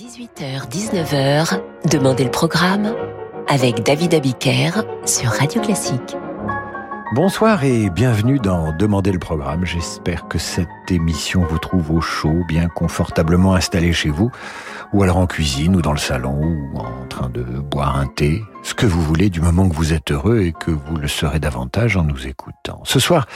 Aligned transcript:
18h-19h, 0.00 1.60
Demandez 1.90 2.24
le 2.24 2.30
programme 2.30 2.94
avec 3.48 3.82
David 3.82 4.14
Abiker 4.14 4.82
sur 5.04 5.28
Radio 5.28 5.60
Classique. 5.60 6.16
Bonsoir 7.14 7.64
et 7.64 7.90
bienvenue 7.90 8.38
dans 8.38 8.74
Demandez 8.74 9.12
le 9.12 9.18
programme. 9.18 9.66
J'espère 9.66 10.26
que 10.26 10.38
cette 10.38 10.68
émission 10.88 11.42
vous 11.42 11.58
trouve 11.58 11.90
au 11.90 12.00
chaud, 12.00 12.44
bien 12.48 12.68
confortablement 12.68 13.54
installé 13.54 13.92
chez 13.92 14.08
vous, 14.08 14.30
ou 14.94 15.02
alors 15.02 15.18
en 15.18 15.26
cuisine, 15.26 15.76
ou 15.76 15.82
dans 15.82 15.92
le 15.92 15.98
salon, 15.98 16.40
ou 16.40 16.78
en 16.78 17.06
train 17.10 17.28
de 17.28 17.42
boire 17.42 17.98
un 17.98 18.06
thé, 18.06 18.42
ce 18.62 18.72
que 18.72 18.86
vous 18.86 19.02
voulez 19.02 19.28
du 19.28 19.42
moment 19.42 19.68
que 19.68 19.74
vous 19.74 19.92
êtes 19.92 20.12
heureux 20.12 20.40
et 20.40 20.52
que 20.52 20.70
vous 20.70 20.96
le 20.96 21.08
serez 21.08 21.40
davantage 21.40 21.98
en 21.98 22.04
nous 22.04 22.26
écoutant. 22.26 22.80
Ce 22.84 23.00
soir, 23.00 23.26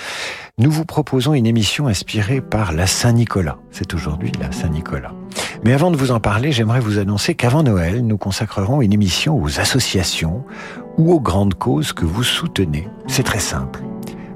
nous 0.57 0.71
vous 0.71 0.87
proposons 0.87 1.35
une 1.35 1.47
émission 1.47 1.89
inspirée 1.89 2.41
par 2.41 2.73
la 2.73 2.87
Saint-Nicolas. 2.87 3.59
C'est 3.71 3.93
aujourd'hui 3.93 4.33
la 4.41 4.51
Saint-Nicolas. 4.51 5.13
Mais 5.65 5.73
avant 5.73 5.91
de 5.91 5.97
vous 5.97 6.11
en 6.11 6.21
parler, 6.21 6.53
j'aimerais 6.53 6.81
vous 6.81 6.99
annoncer 6.99 7.35
qu'avant 7.35 7.63
Noël, 7.63 8.07
nous 8.07 8.19
consacrerons 8.19 8.83
une 8.83 8.93
émission 8.93 9.43
aux 9.43 9.61
associations 9.61 10.45
ou 10.99 11.11
aux 11.13 11.21
grandes 11.21 11.55
causes 11.55 11.95
que 11.95 12.05
vous 12.05 12.23
soutenez. 12.23 12.87
C'est 13.07 13.23
très 13.23 13.39
simple. 13.39 13.81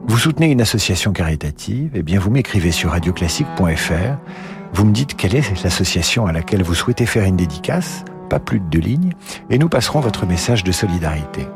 Vous 0.06 0.16
soutenez 0.16 0.50
une 0.50 0.62
association 0.62 1.12
caritative, 1.12 1.90
eh 1.94 2.02
bien 2.02 2.18
vous 2.18 2.30
m'écrivez 2.30 2.70
sur 2.70 2.92
radioclassique.fr, 2.92 4.16
vous 4.72 4.84
me 4.86 4.92
dites 4.92 5.16
quelle 5.16 5.34
est 5.34 5.62
l'association 5.62 6.26
à 6.26 6.32
laquelle 6.32 6.62
vous 6.62 6.74
souhaitez 6.74 7.04
faire 7.04 7.24
une 7.24 7.36
dédicace, 7.36 8.04
pas 8.30 8.38
plus 8.38 8.60
de 8.60 8.64
deux 8.64 8.78
lignes, 8.78 9.12
et 9.50 9.58
nous 9.58 9.68
passerons 9.68 10.00
votre 10.00 10.24
message 10.24 10.64
de 10.64 10.72
solidarité. 10.72 11.46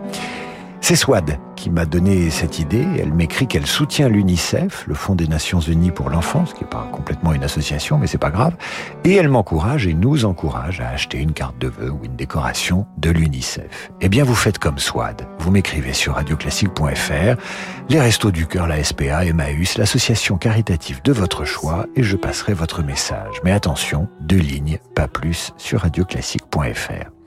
C'est 0.83 0.97
Swad 0.97 1.39
qui 1.55 1.71
m'a 1.71 1.87
donné 1.87 2.29
cette 2.31 2.59
idée. 2.59 2.85
Elle 2.99 3.13
m'écrit 3.13 3.47
qu'elle 3.47 3.69
soutient 3.69 4.09
l'UNICEF, 4.09 4.85
le 4.89 4.95
Fonds 4.95 5.15
des 5.15 5.29
Nations 5.29 5.61
Unies 5.61 5.93
pour 5.93 6.11
l'enfance, 6.11 6.51
ce 6.51 6.55
qui 6.57 6.65
n'est 6.65 6.71
pas 6.71 6.89
complètement 6.91 7.33
une 7.33 7.45
association, 7.45 7.99
mais 7.99 8.09
c'est 8.09 8.19
pas 8.19 8.33
grave. 8.33 8.57
Et 9.05 9.15
elle 9.15 9.29
m'encourage 9.29 9.87
et 9.87 9.95
nous 9.95 10.25
encourage 10.25 10.81
à 10.81 10.89
acheter 10.89 11.19
une 11.19 11.35
carte 11.35 11.57
de 11.59 11.69
vœux 11.69 11.91
ou 11.91 12.01
une 12.03 12.17
décoration 12.17 12.85
de 12.99 13.11
l'UNICEF. 13.11 13.93
Eh 14.01 14.09
bien, 14.09 14.25
vous 14.25 14.34
faites 14.34 14.59
comme 14.59 14.81
Swad. 14.81 15.25
Vous 15.39 15.53
m'écrivez 15.53 15.93
sur 15.93 16.15
radioclassique.fr, 16.15 17.41
les 17.89 18.01
Restos 18.01 18.33
du 18.33 18.49
Cœur, 18.49 18.67
la 18.67 18.83
SPA, 18.83 19.25
Emmaüs, 19.25 19.78
l'association 19.78 20.37
caritative 20.37 21.01
de 21.05 21.12
votre 21.12 21.45
choix, 21.45 21.87
et 21.95 22.03
je 22.03 22.17
passerai 22.17 22.55
votre 22.55 22.83
message. 22.83 23.37
Mais 23.45 23.53
attention, 23.53 24.09
deux 24.21 24.37
lignes, 24.37 24.81
pas 24.97 25.06
plus, 25.06 25.53
sur 25.59 25.83
radioclassique.fr. 25.83 27.22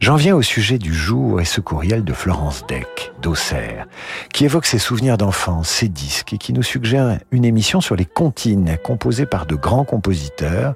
J'en 0.00 0.16
viens 0.16 0.34
au 0.34 0.42
sujet 0.42 0.78
du 0.78 0.92
jour 0.92 1.40
et 1.40 1.44
ce 1.44 1.60
courriel 1.60 2.04
de 2.04 2.12
Florence 2.12 2.66
Deck, 2.66 3.12
d'Auxerre, 3.22 3.86
qui 4.32 4.44
évoque 4.44 4.66
ses 4.66 4.78
souvenirs 4.78 5.16
d'enfance, 5.16 5.68
ses 5.68 5.88
disques 5.88 6.32
et 6.32 6.38
qui 6.38 6.52
nous 6.52 6.62
suggère 6.62 7.18
une 7.30 7.44
émission 7.44 7.80
sur 7.80 7.96
les 7.96 8.04
comptines 8.04 8.76
composées 8.82 9.26
par 9.26 9.46
de 9.46 9.54
grands 9.54 9.84
compositeurs. 9.84 10.74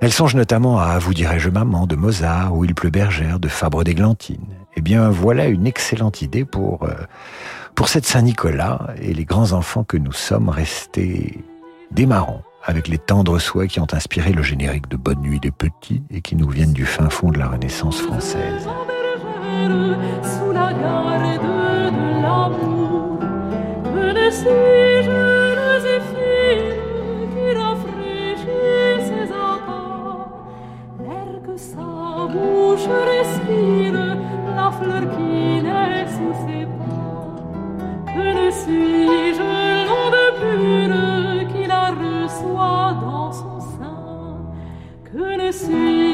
Elle 0.00 0.12
songe 0.12 0.34
notamment 0.34 0.78
à 0.78 0.98
Vous 0.98 1.14
dirais-je 1.14 1.50
maman 1.50 1.86
de 1.86 1.96
Mozart 1.96 2.54
ou 2.54 2.64
Il 2.64 2.74
pleut 2.74 2.90
bergère 2.90 3.38
de 3.38 3.48
Fabre 3.48 3.84
d'Églantine. 3.84 4.46
Eh 4.76 4.80
bien, 4.80 5.08
voilà 5.10 5.46
une 5.46 5.66
excellente 5.66 6.22
idée 6.22 6.44
pour, 6.44 6.84
euh, 6.84 6.94
pour 7.74 7.88
cette 7.88 8.06
Saint-Nicolas 8.06 8.88
et 9.00 9.14
les 9.14 9.24
grands 9.24 9.52
enfants 9.52 9.84
que 9.84 9.96
nous 9.96 10.12
sommes 10.12 10.48
restés 10.48 11.44
démarrants 11.90 12.42
avec 12.64 12.88
les 12.88 12.98
tendres 12.98 13.38
souhaits 13.38 13.70
qui 13.70 13.80
ont 13.80 13.86
inspiré 13.92 14.32
le 14.32 14.42
générique 14.42 14.88
de 14.88 14.96
Bonne 14.96 15.20
Nuit 15.20 15.40
des 15.40 15.50
Petits 15.50 16.02
et 16.10 16.20
qui 16.22 16.34
nous 16.34 16.48
viennent 16.48 16.72
du 16.72 16.86
fin 16.86 17.10
fond 17.10 17.30
de 17.30 17.38
la 17.38 17.48
Renaissance 17.48 18.00
française. 18.00 18.68
Fleur 34.80 35.08
qui 35.16 35.62
naît 35.62 36.04
sous 36.08 36.34
ses 36.48 36.66
que 45.62 46.13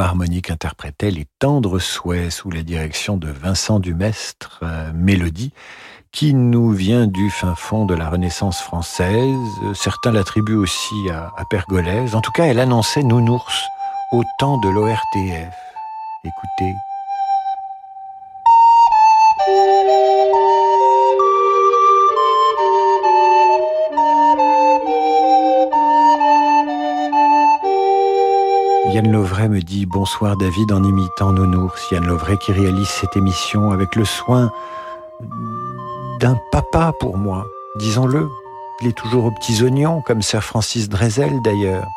harmonique 0.00 0.50
interprétait 0.50 1.10
les 1.10 1.26
tendres 1.38 1.78
souhaits 1.78 2.30
sous 2.30 2.50
la 2.50 2.62
direction 2.62 3.16
de 3.16 3.28
Vincent 3.28 3.80
Dumestre, 3.80 4.60
euh, 4.62 4.92
Mélodie, 4.94 5.52
qui 6.12 6.34
nous 6.34 6.70
vient 6.70 7.06
du 7.06 7.30
fin 7.30 7.54
fond 7.54 7.86
de 7.86 7.94
la 7.94 8.08
Renaissance 8.08 8.60
française. 8.60 9.34
Certains 9.74 10.12
l'attribuent 10.12 10.56
aussi 10.56 11.10
à, 11.10 11.32
à 11.36 11.44
Pergolèse. 11.50 12.14
En 12.14 12.20
tout 12.20 12.32
cas, 12.32 12.44
elle 12.44 12.60
annonçait 12.60 13.02
Nounours 13.02 13.64
au 14.12 14.22
temps 14.38 14.58
de 14.58 14.68
l'ORTF. 14.68 15.54
Écoutez. 16.24 16.74
Yann 28.94 29.10
Lovray 29.10 29.48
me 29.48 29.60
dit 29.60 29.86
bonsoir 29.86 30.36
David 30.36 30.70
en 30.70 30.84
imitant 30.84 31.32
Nounours. 31.32 31.90
Yann 31.90 32.06
Lovray 32.06 32.38
qui 32.38 32.52
réalise 32.52 32.86
cette 32.86 33.16
émission 33.16 33.72
avec 33.72 33.96
le 33.96 34.04
soin 34.04 34.52
d'un 36.20 36.38
papa 36.52 36.92
pour 37.00 37.18
moi, 37.18 37.44
disons-le. 37.80 38.28
Il 38.80 38.86
est 38.86 38.92
toujours 38.92 39.24
aux 39.24 39.32
petits 39.32 39.64
oignons, 39.64 40.00
comme 40.00 40.22
Sir 40.22 40.44
Francis 40.44 40.88
Drezel 40.88 41.42
d'ailleurs. 41.42 41.88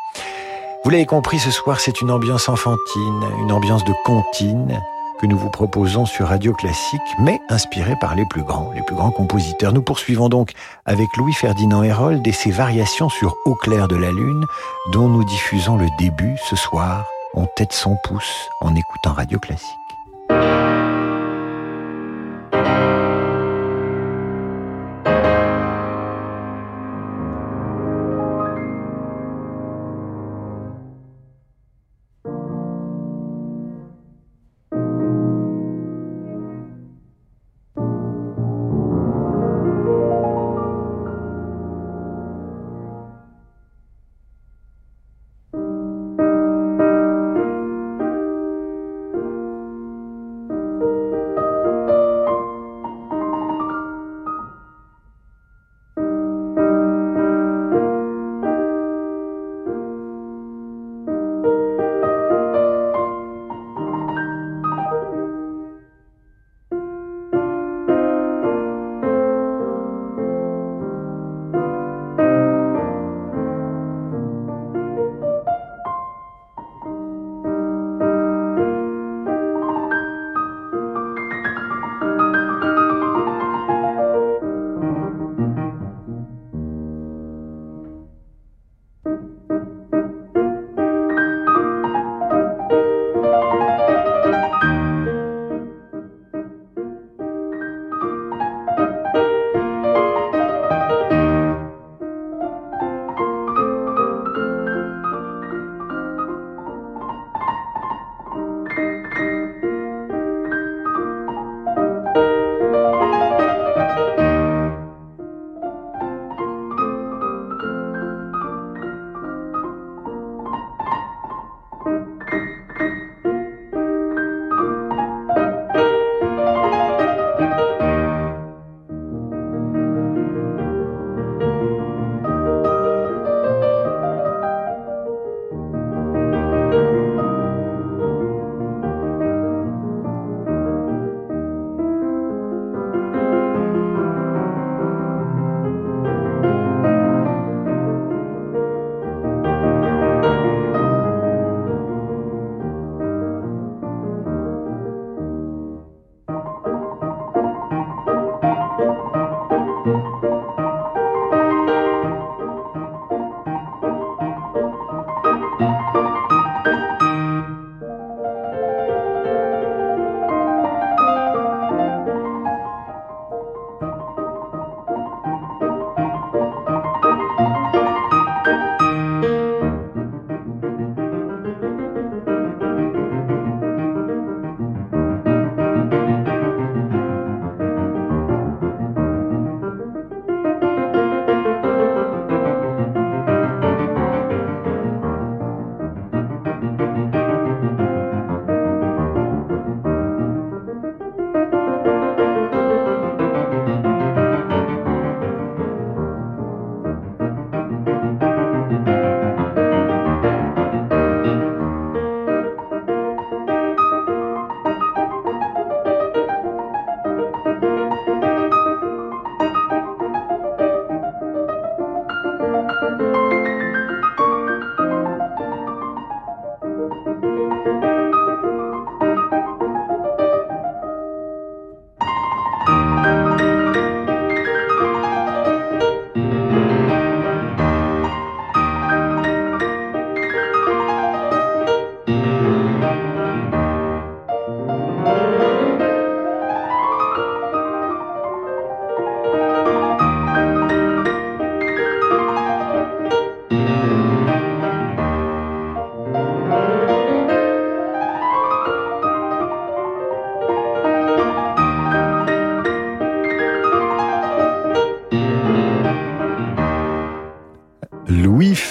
Vous 0.82 0.90
l'avez 0.90 1.06
compris, 1.06 1.38
ce 1.38 1.52
soir 1.52 1.78
c'est 1.78 2.00
une 2.00 2.10
ambiance 2.10 2.48
enfantine, 2.48 3.22
une 3.44 3.52
ambiance 3.52 3.84
de 3.84 3.94
comptine, 4.04 4.82
que 5.20 5.26
nous 5.26 5.38
vous 5.38 5.50
proposons 5.50 6.06
sur 6.06 6.28
Radio 6.28 6.52
Classique, 6.52 7.00
mais 7.20 7.40
inspiré 7.48 7.94
par 8.00 8.14
les 8.14 8.24
plus 8.26 8.42
grands, 8.42 8.70
les 8.74 8.82
plus 8.82 8.94
grands 8.94 9.10
compositeurs. 9.10 9.72
Nous 9.72 9.82
poursuivons 9.82 10.28
donc 10.28 10.52
avec 10.86 11.08
Louis-Ferdinand 11.16 11.82
Hérold 11.82 12.26
et 12.26 12.32
ses 12.32 12.50
variations 12.50 13.08
sur 13.08 13.34
Au 13.44 13.54
clair 13.54 13.88
de 13.88 13.96
la 13.96 14.10
lune, 14.10 14.44
dont 14.92 15.08
nous 15.08 15.24
diffusons 15.24 15.76
le 15.76 15.86
début 15.98 16.36
ce 16.48 16.56
soir. 16.56 17.04
On 17.34 17.46
tête 17.56 17.72
son 17.72 17.96
pouce 18.04 18.48
en 18.60 18.74
écoutant 18.74 19.12
Radio 19.12 19.38
Classique. 19.38 19.87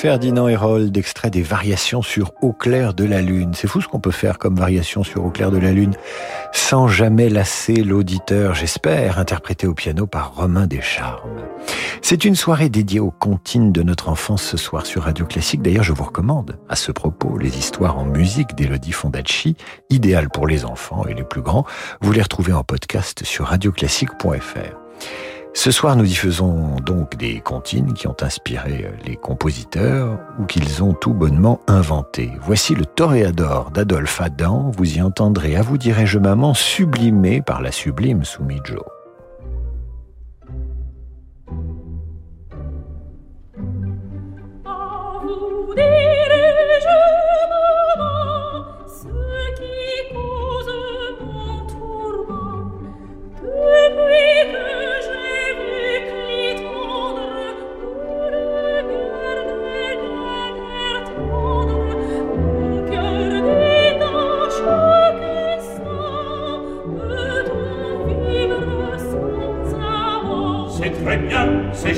Ferdinand 0.07 0.47
Hérold, 0.47 0.95
extrait 0.95 1.29
des 1.29 1.41
variations 1.41 2.01
sur 2.01 2.31
Au 2.41 2.53
clair 2.53 2.93
de 2.93 3.03
la 3.03 3.21
lune. 3.21 3.51
C'est 3.53 3.67
fou 3.67 3.81
ce 3.81 3.89
qu'on 3.89 3.99
peut 3.99 4.09
faire 4.09 4.37
comme 4.37 4.55
variation 4.55 5.03
sur 5.03 5.25
Au 5.25 5.31
clair 5.31 5.51
de 5.51 5.57
la 5.57 5.73
lune, 5.73 5.95
sans 6.53 6.87
jamais 6.87 7.27
lasser 7.27 7.75
l'auditeur, 7.83 8.55
j'espère, 8.55 9.19
interprété 9.19 9.67
au 9.67 9.73
piano 9.73 10.07
par 10.07 10.33
Romain 10.33 10.65
Descharmes. 10.65 11.41
C'est 12.01 12.23
une 12.23 12.35
soirée 12.35 12.69
dédiée 12.69 13.01
aux 13.01 13.11
comptines 13.11 13.73
de 13.73 13.83
notre 13.83 14.07
enfance 14.07 14.43
ce 14.43 14.55
soir 14.55 14.85
sur 14.85 15.03
Radio 15.03 15.25
Classique. 15.25 15.61
D'ailleurs, 15.61 15.83
je 15.83 15.91
vous 15.91 16.05
recommande, 16.05 16.57
à 16.69 16.77
ce 16.77 16.93
propos, 16.93 17.37
les 17.37 17.57
histoires 17.57 17.97
en 17.97 18.05
musique 18.05 18.55
d'Elodie 18.55 18.93
Fondacci, 18.93 19.57
idéales 19.89 20.29
pour 20.29 20.47
les 20.47 20.63
enfants 20.63 21.05
et 21.05 21.15
les 21.15 21.25
plus 21.25 21.41
grands. 21.41 21.65
Vous 21.99 22.13
les 22.13 22.21
retrouvez 22.21 22.53
en 22.53 22.63
podcast 22.63 23.25
sur 23.25 23.47
radioclassique.fr. 23.47 24.77
Ce 25.57 25.71
soir, 25.71 25.95
nous 25.95 26.05
diffusons 26.05 26.75
donc 26.85 27.17
des 27.17 27.39
comptines 27.39 27.95
qui 27.95 28.07
ont 28.07 28.15
inspiré 28.21 28.91
les 29.07 29.15
compositeurs 29.15 30.19
ou 30.39 30.45
qu'ils 30.45 30.83
ont 30.83 30.93
tout 30.93 31.15
bonnement 31.15 31.61
inventé. 31.65 32.29
Voici 32.41 32.75
le 32.75 32.85
Toréador 32.85 33.71
d'Adolphe 33.71 34.21
Adam. 34.21 34.71
Vous 34.77 34.97
y 34.97 35.01
entendrez, 35.01 35.55
à 35.55 35.63
vous 35.63 35.79
dirais-je 35.79 36.19
maman, 36.19 36.53
sublimé 36.53 37.41
par 37.41 37.63
la 37.63 37.71
sublime 37.71 38.23
Sumijo. 38.23 38.85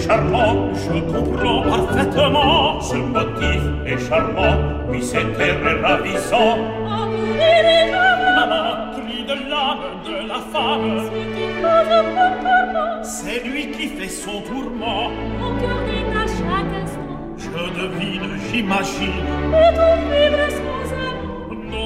Charmant, 0.10 0.74
je 0.74 1.00
comprends 1.13 1.62
parfaitement. 1.62 2.82
Ce 2.82 2.96
motif 2.96 3.62
est 3.86 4.00
charmant, 4.08 4.58
oui, 4.89 5.04
c'est 5.04 5.32
très 5.34 5.51
ravissant. 5.82 6.58
Maman, 8.36 8.70
crie 8.96 9.24
de 9.32 9.38
l'âme 9.50 9.86
de 10.10 10.16
la 10.32 10.39
femme. 10.54 10.89
C'est 13.04 13.44
lui 13.48 13.72
qui 13.72 13.88
fait 13.88 14.13
son 14.24 14.42
tourment. 14.42 15.12
Mon 15.39 15.54
cœur 15.62 15.82
est 15.98 16.10
à 16.24 16.25
chaque 16.38 16.74
instant. 16.84 17.18
Je 17.38 17.62
devine, 17.80 18.30
j'imagine. 18.48 19.25
Et 19.63 19.70
ton 19.78 19.94
vivre 20.10 20.44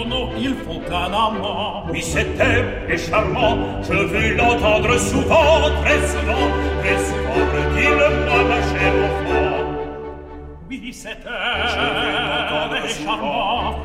non, 0.06 0.30
il 0.38 0.54
faut 0.56 0.82
un 0.94 1.14
amant. 1.14 1.86
Oui, 1.90 2.02
cet 2.02 2.40
air 2.40 2.66
est 2.90 2.98
charmant. 2.98 3.58
Je 3.84 3.94
veux 3.94 4.36
l'entendre 4.36 4.98
souvent, 4.98 5.70
très 5.84 6.00
souvent, 6.08 6.48
très 6.82 6.98
souvent. 6.98 7.46
Me 7.54 7.62
dis-le-moi, 7.76 8.40
ma 8.50 8.62
chère 8.70 8.96
enfant. 9.06 9.64
Oui, 10.70 10.94
cet 10.94 11.26
air 11.26 12.70
est 12.84 12.90
charmant. 12.90 13.76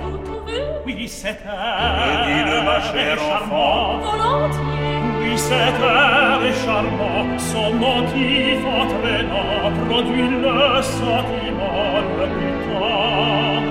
Oui, 0.86 1.08
cet 1.08 1.40
air 1.44 2.26
dis-le, 2.26 2.62
ma 2.64 2.80
chère 2.80 3.18
enfant. 3.36 3.98
Volontiers. 3.98 4.98
Oui, 5.20 5.38
cet 5.38 5.78
air 5.80 6.40
est 6.44 6.64
charmant. 6.64 7.38
Son 7.38 7.72
motif 7.74 8.60
entraînant 8.64 9.72
produit 9.88 10.28
le 10.28 10.82
sentiment 10.82 12.00
le 12.18 12.26
plus 12.34 12.56
tendre. 12.72 13.68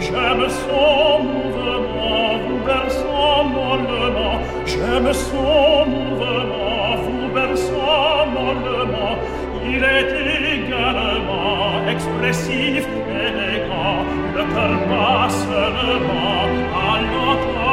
J'aime 0.00 0.48
son 0.48 1.43
expressif, 11.94 12.86
élégant. 13.08 14.04
Le 14.34 14.42
cœur 14.52 14.74
bat 14.88 15.28
seulement 15.28 16.48
à 16.74 17.00
l'entendre. 17.00 17.63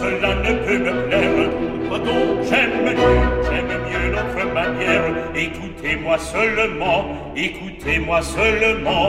Cela 0.00 0.34
ne 0.34 0.52
peut 0.64 0.78
me 0.78 0.94
plaire. 1.06 1.50
Donc 1.90 2.30
J'aime 2.48 2.76
mieux, 2.84 3.20
j'aime 3.46 3.72
mieux 3.88 4.06
notre 4.16 4.54
manière. 4.54 5.04
Écoutez-moi 5.34 6.16
seulement, 6.18 7.04
écoutez-moi 7.36 8.22
seulement. 8.22 9.06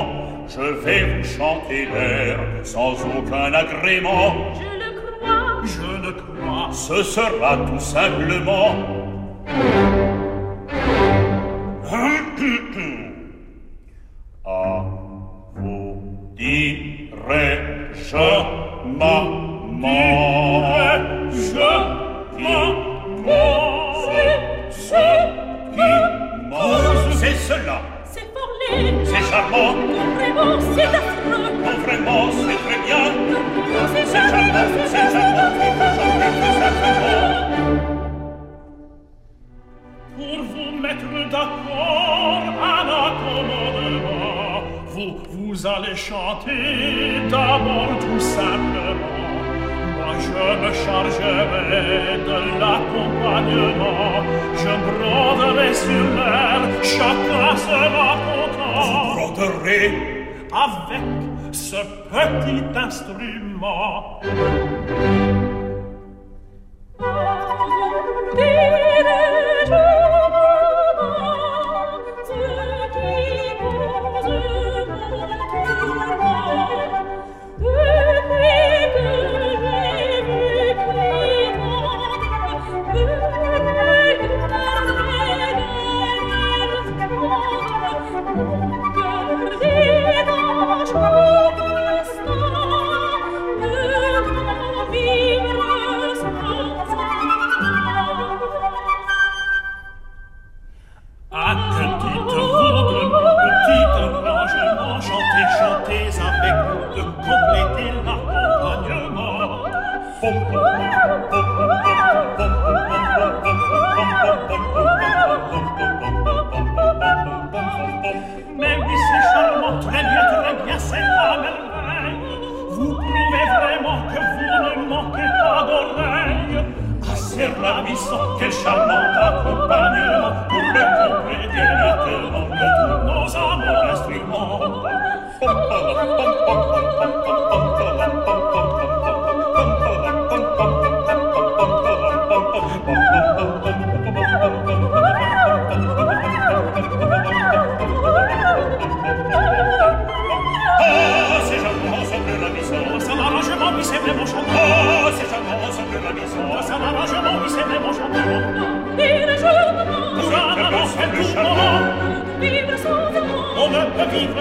Je 0.49 0.67
vais 0.83 1.03
vous 1.05 1.23
chanter 1.37 1.85
l'air 1.93 2.39
sans 2.63 2.93
aucun 3.17 3.53
agrément. 3.53 4.33
Je 4.59 4.83
le 4.83 4.91
crois, 4.99 5.61
Je 5.75 6.07
le 6.07 6.11
crois, 6.11 6.69
ce 6.73 7.03
sera 7.03 7.57
tout 7.67 7.79
simplement. 7.79 9.00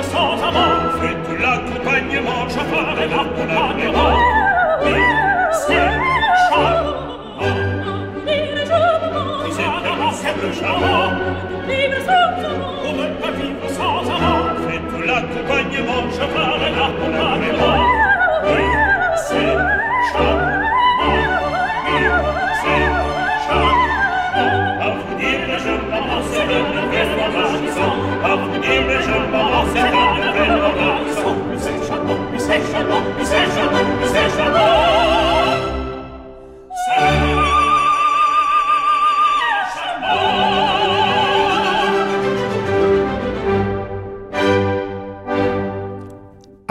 Vivre 0.00 0.11
sans 0.12 0.42
amant 0.42 0.90
Faites 1.00 1.40
l'accompagnement, 1.40 2.49
je 2.49 2.59
ferai 2.59 3.07
l'accompagnement 3.09 4.16
c'est 5.52 5.88
charmant 10.59 11.11
sans 13.69 14.11
amant 14.11 14.45
Faites 14.66 15.07
l'accompagnement, 15.07 16.04
je 16.11 16.25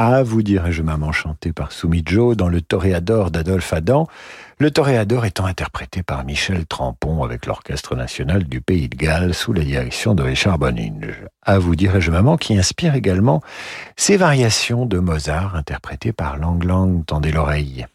Ah, 0.02 0.24
vous 0.24 0.42
dirais-je, 0.42 0.82
maman, 0.82 1.12
chanté 1.12 1.52
par 1.52 1.74
Joe 2.06 2.38
dans 2.38 2.48
le 2.48 2.62
Toréador 2.62 3.32
d'Adolphe 3.32 3.74
Adam. 3.74 4.08
Le 4.62 4.72
Toréador 4.72 5.26
étant 5.26 5.46
interprété 5.46 6.04
par 6.04 6.26
Michel 6.26 6.66
Trampon 6.66 7.24
avec 7.24 7.46
l'Orchestre 7.46 7.96
National 7.96 8.44
du 8.44 8.60
Pays 8.60 8.90
de 8.90 8.98
Galles 8.98 9.34
sous 9.34 9.54
la 9.54 9.64
direction 9.64 10.16
de 10.16 10.22
Richard 10.22 10.60
Boninge. 10.60 11.24
À 11.44 11.60
vous 11.60 11.78
dirais-je, 11.78 12.12
maman, 12.12 12.36
qui 12.36 12.58
inspire 12.58 12.94
également 12.94 13.42
ces 13.96 14.18
variations 14.18 14.86
de 14.86 15.00
Mozart 15.00 15.56
interprétées 15.56 16.12
par 16.12 16.36
Lang 16.36 16.62
Lang. 16.62 17.06
Tendez 17.06 17.32
l'oreille. 17.32 17.86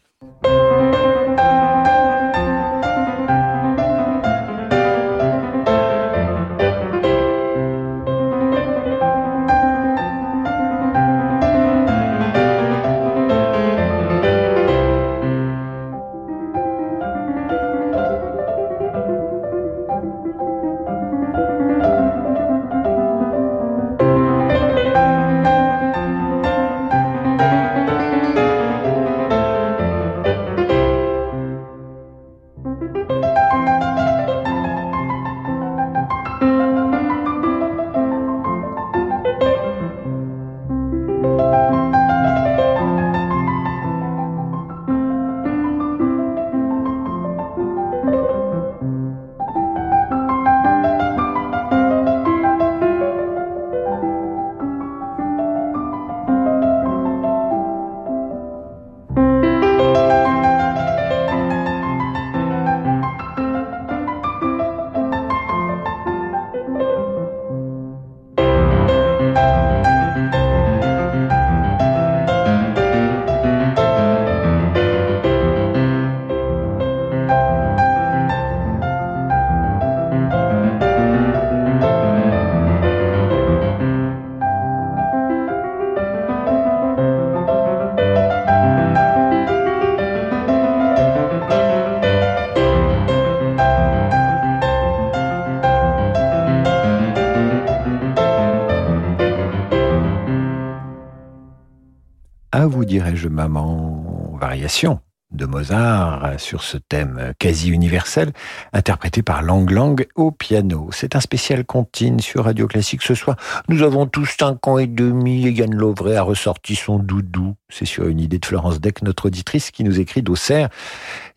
Maman, 103.28 104.36
variation 104.40 105.00
de 105.34 105.46
Mozart 105.46 106.38
sur 106.38 106.62
ce 106.62 106.76
thème 106.76 107.32
quasi 107.38 107.70
universel, 107.70 108.32
interprété 108.72 109.22
par 109.22 109.42
Lang 109.42 109.68
Lang 109.70 110.06
au 110.14 110.30
piano. 110.30 110.88
C'est 110.92 111.16
un 111.16 111.20
spécial 111.20 111.64
comptine 111.64 112.20
sur 112.20 112.44
Radio 112.44 112.66
Classique 112.66 113.02
ce 113.02 113.14
soir. 113.14 113.36
Nous 113.68 113.82
avons 113.82 114.06
tous 114.06 114.26
cinq 114.26 114.66
ans 114.68 114.78
et 114.78 114.86
demi 114.86 115.46
et 115.46 115.50
Yann 115.50 115.74
Lovray 115.74 116.16
a 116.16 116.22
ressorti 116.22 116.76
son 116.76 116.98
doudou. 116.98 117.56
C'est 117.76 117.86
sur 117.86 118.06
une 118.06 118.20
idée 118.20 118.38
de 118.38 118.46
Florence 118.46 118.80
Deck, 118.80 119.02
notre 119.02 119.26
auditrice, 119.26 119.72
qui 119.72 119.82
nous 119.82 119.98
écrit 119.98 120.22
d'Auxerre. 120.22 120.68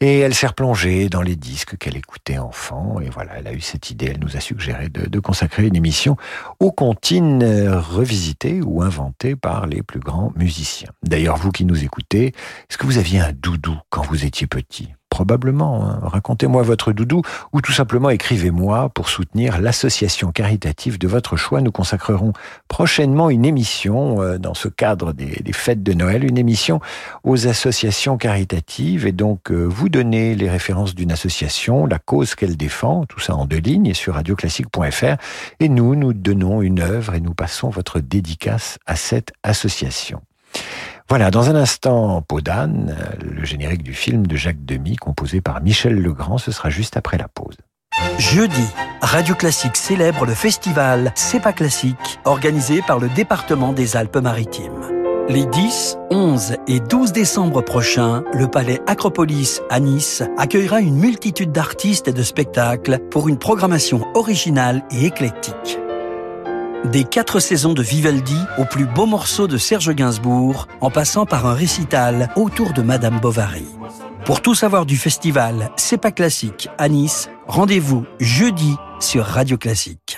Et 0.02 0.20
elle 0.20 0.36
s'est 0.36 0.46
replongée 0.46 1.10
dans 1.10 1.24
les 1.24 1.36
disques 1.36 1.78
qu'elle 1.78 1.98
écoutait 1.98 2.38
enfant. 2.38 3.00
Et 3.02 3.10
voilà, 3.10 3.40
elle 3.40 3.48
a 3.48 3.54
eu 3.54 3.60
cette 3.60 3.90
idée. 3.90 4.12
Elle 4.14 4.20
nous 4.20 4.38
a 4.38 4.40
suggéré 4.40 4.90
de, 4.90 5.20
consacrer 5.20 5.66
une 5.66 5.76
émission 5.76 6.16
aux 6.60 6.72
comptines 6.72 7.44
revisitées 7.70 8.62
ou 8.62 8.84
inventées 8.84 9.36
par 9.36 9.66
les 9.66 9.82
plus 9.82 10.00
grands 10.00 10.32
musiciens. 10.36 10.92
D'ailleurs, 11.02 11.38
vous 11.38 11.52
qui 11.52 11.66
nous 11.66 11.84
écoutez, 11.84 12.28
est-ce 12.28 12.78
que 12.78 12.86
vous 12.86 13.00
aviez 13.00 13.20
un 13.20 13.34
doudou 13.34 13.76
quand 13.90 14.04
vous 14.04 14.24
étiez 14.24 14.46
petit? 14.46 14.90
Probablement. 15.18 15.84
Hein. 15.84 16.00
Racontez-moi 16.04 16.62
votre 16.62 16.92
doudou 16.92 17.24
ou 17.52 17.62
tout 17.62 17.72
simplement 17.72 18.12
écrivez-moi 18.12 18.90
pour 18.90 19.10
soutenir 19.10 19.60
l'association 19.60 20.32
caritative 20.32 21.00
de 21.00 21.08
votre 21.08 21.38
choix. 21.38 21.60
Nous 21.60 21.72
consacrerons 21.72 22.34
prochainement 22.68 23.32
une 23.32 23.44
émission 23.44 24.22
euh, 24.22 24.38
dans 24.38 24.54
ce 24.54 24.68
cadre 24.68 25.14
des, 25.14 25.42
fêtes 25.54 25.82
de 25.82 25.94
Noël, 25.94 26.24
une 26.24 26.38
émission 26.38 26.82
aux 27.24 27.48
associations 27.48 28.18
caritatives 28.18 29.08
et 29.08 29.12
donc 29.12 29.50
euh, 29.50 29.64
vous 29.64 29.90
donnez 29.90 30.36
les 30.36 30.52
références 30.52 30.94
d'une 30.94 31.12
association, 31.12 31.88
la 31.88 31.98
cause 31.98 32.36
qu'elle 32.36 32.56
défend, 32.56 33.06
tout 33.08 33.20
ça 33.20 33.34
en 33.34 33.46
deux 33.46 33.58
lignes 33.58 33.96
sur 33.96 34.14
radioclassique.fr 34.14 35.16
et 35.60 35.68
nous, 35.68 35.96
nous 35.96 36.14
donnons 36.14 36.62
une 36.62 36.80
œuvre 36.80 37.16
et 37.16 37.22
nous 37.22 37.34
passons 37.34 37.72
votre 37.72 38.02
dédicace 38.02 38.78
à 38.86 38.96
cette 38.96 39.34
association. 39.42 40.22
Voilà, 41.10 41.32
dans 41.32 41.50
un 41.50 41.56
instant, 41.56 42.22
Podane, 42.22 42.94
le 43.24 43.46
générique 43.46 43.82
du 43.82 43.94
film 43.94 44.28
de 44.28 44.36
Jacques 44.36 44.66
Demy, 44.66 44.98
composé 44.98 45.40
par 45.40 45.62
Michel 45.62 45.96
Legrand, 45.96 46.38
ce 46.38 46.52
sera 46.52 46.70
juste 46.70 46.98
après 46.98 47.18
la 47.18 47.30
pause. 47.30 47.56
Jeudi, 48.20 48.68
Radio 49.02 49.34
Classique 49.34 49.78
célèbre 49.78 50.26
le 50.26 50.34
festival 50.34 51.14
C'est 51.16 51.40
pas 51.40 51.54
classique, 51.54 52.20
organisé 52.26 52.82
par 52.82 53.00
le 53.00 53.08
département 53.08 53.72
des 53.72 53.96
Alpes-Maritimes. 53.96 54.98
Les 55.30 55.46
10, 55.46 55.98
11 56.12 56.56
et 56.68 56.82
12 56.82 57.14
décembre 57.14 57.62
prochains, 57.62 58.24
le 58.34 58.48
palais 58.48 58.82
Acropolis 58.86 59.62
à 59.70 59.80
Nice 59.80 60.24
accueillera 60.38 60.82
une 60.82 60.98
multitude 60.98 61.54
d'artistes 61.54 62.10
et 62.10 62.14
de 62.14 62.24
spectacles 62.24 63.00
pour 63.12 63.30
une 63.30 63.38
programmation 63.38 64.06
originale 64.14 64.84
et 64.92 65.06
éclectique. 65.06 65.80
Des 66.92 67.04
quatre 67.04 67.42
saisons 67.42 67.74
de 67.74 67.82
Vivaldi 67.82 68.38
aux 68.58 68.64
plus 68.64 68.86
beaux 68.86 69.06
morceaux 69.06 69.48
de 69.48 69.58
Serge 69.58 69.94
Gainsbourg, 69.94 70.70
en 70.80 70.90
passant 70.90 71.26
par 71.26 71.46
un 71.46 71.54
récital 71.54 72.30
autour 72.38 72.72
de 72.72 72.82
Madame 72.82 73.20
Bovary. 73.20 73.66
Pour 74.24 74.42
tout 74.42 74.56
savoir 74.56 74.86
du 74.86 74.96
festival 74.96 75.70
C'est 75.76 75.98
pas 75.98 76.12
classique 76.12 76.70
à 76.78 76.88
Nice, 76.88 77.30
rendez-vous 77.46 78.06
jeudi 78.22 78.76
sur 79.02 79.26
Radio 79.26 79.58
Classique. 79.58 80.18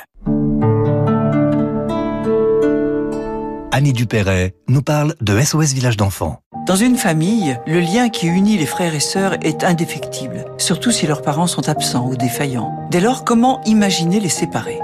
Annie 3.71 3.93
Dupéret 3.93 4.53
nous 4.67 4.83
parle 4.83 5.15
de 5.21 5.39
SOS 5.39 5.73
Village 5.73 5.97
d'enfants. 5.97 6.41
Dans 6.67 6.75
une 6.75 6.97
famille, 6.97 7.57
le 7.65 7.79
lien 7.79 8.09
qui 8.09 8.27
unit 8.27 8.57
les 8.57 8.67
frères 8.67 8.93
et 8.93 8.99
sœurs 8.99 9.37
est 9.41 9.63
indéfectible, 9.63 10.45
surtout 10.59 10.91
si 10.91 11.07
leurs 11.07 11.23
parents 11.23 11.47
sont 11.47 11.67
absents 11.67 12.07
ou 12.07 12.15
défaillants. 12.15 12.87
Dès 12.91 13.01
lors, 13.01 13.23
comment 13.23 13.59
imaginer 13.63 14.19
les 14.19 14.29
séparer? 14.29 14.79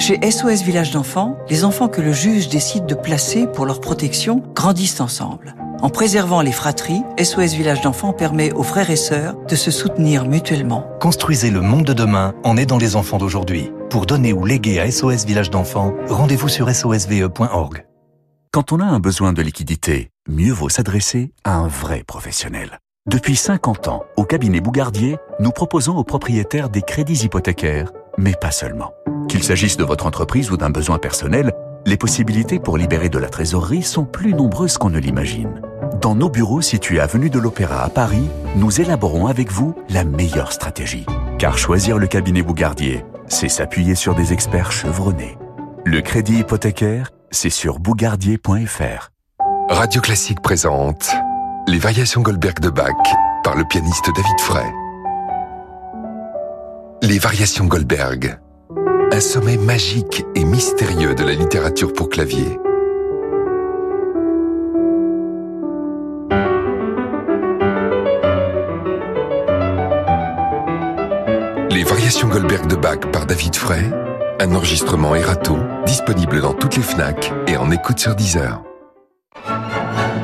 Chez 0.00 0.18
SOS 0.30 0.62
Village 0.62 0.92
d'enfants, 0.92 1.36
les 1.50 1.62
enfants 1.62 1.88
que 1.88 2.00
le 2.00 2.14
juge 2.14 2.48
décide 2.48 2.86
de 2.86 2.94
placer 2.94 3.46
pour 3.46 3.66
leur 3.66 3.82
protection 3.82 4.42
grandissent 4.54 4.98
ensemble. 5.02 5.54
En 5.82 5.90
préservant 5.90 6.40
les 6.40 6.52
fratries, 6.52 7.02
SOS 7.22 7.52
Village 7.52 7.82
d'enfants 7.82 8.14
permet 8.14 8.50
aux 8.52 8.62
frères 8.62 8.88
et 8.88 8.96
sœurs 8.96 9.36
de 9.46 9.54
se 9.54 9.70
soutenir 9.70 10.24
mutuellement. 10.24 10.86
Construisez 11.00 11.50
le 11.50 11.60
monde 11.60 11.84
de 11.84 11.92
demain 11.92 12.32
en 12.44 12.56
aidant 12.56 12.78
les 12.78 12.96
enfants 12.96 13.18
d'aujourd'hui. 13.18 13.70
Pour 13.90 14.06
donner 14.06 14.32
ou 14.32 14.46
léguer 14.46 14.80
à 14.80 14.90
SOS 14.90 15.26
Village 15.26 15.50
d'enfants, 15.50 15.92
rendez-vous 16.08 16.48
sur 16.48 16.74
sosve.org. 16.74 17.84
Quand 18.52 18.72
on 18.72 18.80
a 18.80 18.86
un 18.86 19.00
besoin 19.00 19.34
de 19.34 19.42
liquidité, 19.42 20.08
mieux 20.26 20.52
vaut 20.52 20.70
s'adresser 20.70 21.34
à 21.44 21.56
un 21.56 21.68
vrai 21.68 22.04
professionnel. 22.06 22.78
Depuis 23.06 23.36
50 23.36 23.88
ans, 23.88 24.04
au 24.16 24.24
cabinet 24.24 24.60
Bougardier, 24.60 25.18
nous 25.40 25.50
proposons 25.50 25.96
aux 25.96 26.04
propriétaires 26.04 26.70
des 26.70 26.82
crédits 26.82 27.24
hypothécaires, 27.24 27.92
mais 28.20 28.34
pas 28.40 28.50
seulement. 28.50 28.94
Qu'il 29.28 29.42
s'agisse 29.42 29.76
de 29.76 29.84
votre 29.84 30.06
entreprise 30.06 30.50
ou 30.50 30.56
d'un 30.56 30.70
besoin 30.70 30.98
personnel, 30.98 31.52
les 31.86 31.96
possibilités 31.96 32.58
pour 32.58 32.76
libérer 32.76 33.08
de 33.08 33.18
la 33.18 33.28
trésorerie 33.28 33.82
sont 33.82 34.04
plus 34.04 34.34
nombreuses 34.34 34.76
qu'on 34.78 34.90
ne 34.90 34.98
l'imagine. 34.98 35.62
Dans 36.00 36.14
nos 36.14 36.28
bureaux 36.28 36.60
situés 36.60 37.00
avenue 37.00 37.30
de 37.30 37.38
l'Opéra 37.38 37.82
à 37.82 37.88
Paris, 37.88 38.28
nous 38.56 38.80
élaborons 38.80 39.26
avec 39.26 39.50
vous 39.50 39.74
la 39.88 40.04
meilleure 40.04 40.52
stratégie. 40.52 41.06
Car 41.38 41.58
choisir 41.58 41.98
le 41.98 42.06
cabinet 42.06 42.42
Bougardier, 42.42 43.04
c'est 43.28 43.48
s'appuyer 43.48 43.94
sur 43.94 44.14
des 44.14 44.32
experts 44.32 44.72
chevronnés. 44.72 45.38
Le 45.84 46.00
crédit 46.00 46.40
hypothécaire, 46.40 47.10
c'est 47.30 47.50
sur 47.50 47.78
bougardier.fr. 47.78 49.10
Radio 49.68 50.00
Classique 50.00 50.42
présente 50.42 51.10
Les 51.66 51.78
Variations 51.78 52.22
Goldberg 52.22 52.60
de 52.60 52.70
Bach 52.70 52.96
par 53.44 53.56
le 53.56 53.64
pianiste 53.64 54.10
David 54.14 54.40
Frey. 54.40 54.79
Les 57.02 57.18
Variations 57.18 57.64
Goldberg, 57.64 58.38
un 59.10 59.20
sommet 59.20 59.56
magique 59.56 60.22
et 60.34 60.44
mystérieux 60.44 61.14
de 61.14 61.24
la 61.24 61.32
littérature 61.32 61.94
pour 61.94 62.10
clavier. 62.10 62.58
Les 71.70 71.84
Variations 71.84 72.28
Goldberg 72.28 72.66
de 72.66 72.76
Bach 72.76 73.00
par 73.10 73.24
David 73.24 73.56
Frey, 73.56 73.90
un 74.38 74.54
enregistrement 74.54 75.14
Erato, 75.14 75.56
disponible 75.86 76.42
dans 76.42 76.52
toutes 76.52 76.76
les 76.76 76.82
FNAC 76.82 77.32
et 77.46 77.56
en 77.56 77.70
écoute 77.70 77.98
sur 77.98 78.14
Deezer. 78.14 78.62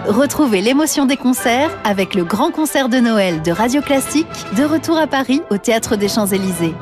Retrouvez 0.08 0.60
l'émotion 0.60 1.04
des 1.04 1.16
concerts 1.16 1.70
avec 1.82 2.14
le 2.14 2.22
grand 2.22 2.52
concert 2.52 2.88
de 2.88 2.98
Noël 2.98 3.42
de 3.42 3.50
Radio 3.50 3.80
Classique, 3.80 4.26
de 4.56 4.62
retour 4.62 4.96
à 4.96 5.08
Paris 5.08 5.42
au 5.50 5.58
Théâtre 5.58 5.96
des 5.96 6.06
Champs-Élysées. 6.06 6.74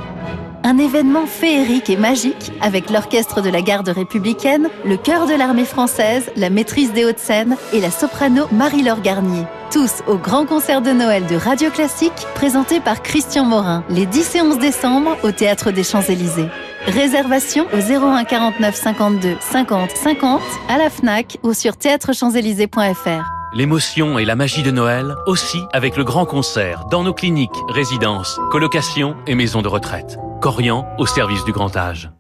Un 0.63 0.77
événement 0.77 1.25
féerique 1.25 1.89
et 1.89 1.97
magique 1.97 2.53
avec 2.61 2.91
l'orchestre 2.91 3.41
de 3.41 3.49
la 3.49 3.63
garde 3.63 3.89
républicaine, 3.89 4.69
le 4.85 4.99
chœur 4.99 5.27
de 5.27 5.33
l'armée 5.33 5.65
française, 5.65 6.31
la 6.37 6.51
maîtrise 6.51 6.93
des 6.93 7.07
Hauts-de-Seine 7.07 7.57
et 7.73 7.81
la 7.81 7.91
soprano 7.91 8.45
Marie-Laure 8.53 9.01
Garnier. 9.01 9.45
Tous 9.71 10.03
au 10.07 10.19
grand 10.19 10.45
concert 10.45 10.83
de 10.83 10.91
Noël 10.91 11.25
de 11.27 11.37
Radio 11.37 11.71
Classique, 11.71 12.27
présenté 12.35 12.79
par 12.79 13.03
Christian 13.03 13.45
Morin, 13.45 13.85
les 13.89 14.05
10 14.05 14.35
et 14.35 14.43
11 14.43 14.59
décembre 14.59 15.17
au 15.23 15.33
Théâtre 15.33 15.71
des 15.71 15.83
Champs-Élysées. 15.83 16.51
Réservation 16.87 17.66
au 17.73 17.79
01 17.79 18.25
49 18.25 18.75
52 18.75 19.37
50 19.40 19.90
50 19.90 20.42
à 20.68 20.77
la 20.77 20.90
FNAC 20.90 21.38
ou 21.42 21.55
sur 21.55 21.79
théâtrechamps-élysées.fr. 21.79 23.25
L'émotion 23.55 24.18
et 24.18 24.25
la 24.27 24.37
magie 24.37 24.62
de 24.62 24.70
Noël 24.70 25.14
aussi 25.27 25.62
avec 25.73 25.97
le 25.97 26.05
grand 26.05 26.27
concert 26.27 26.85
dans 26.90 27.03
nos 27.03 27.14
cliniques, 27.14 27.57
résidences, 27.68 28.38
colocations 28.51 29.16
et 29.27 29.35
maisons 29.35 29.62
de 29.62 29.68
retraite. 29.68 30.18
Corian 30.42 30.87
au 30.99 31.07
service 31.07 31.44
du 31.44 31.53
grand 31.53 31.75
âge. 31.75 32.11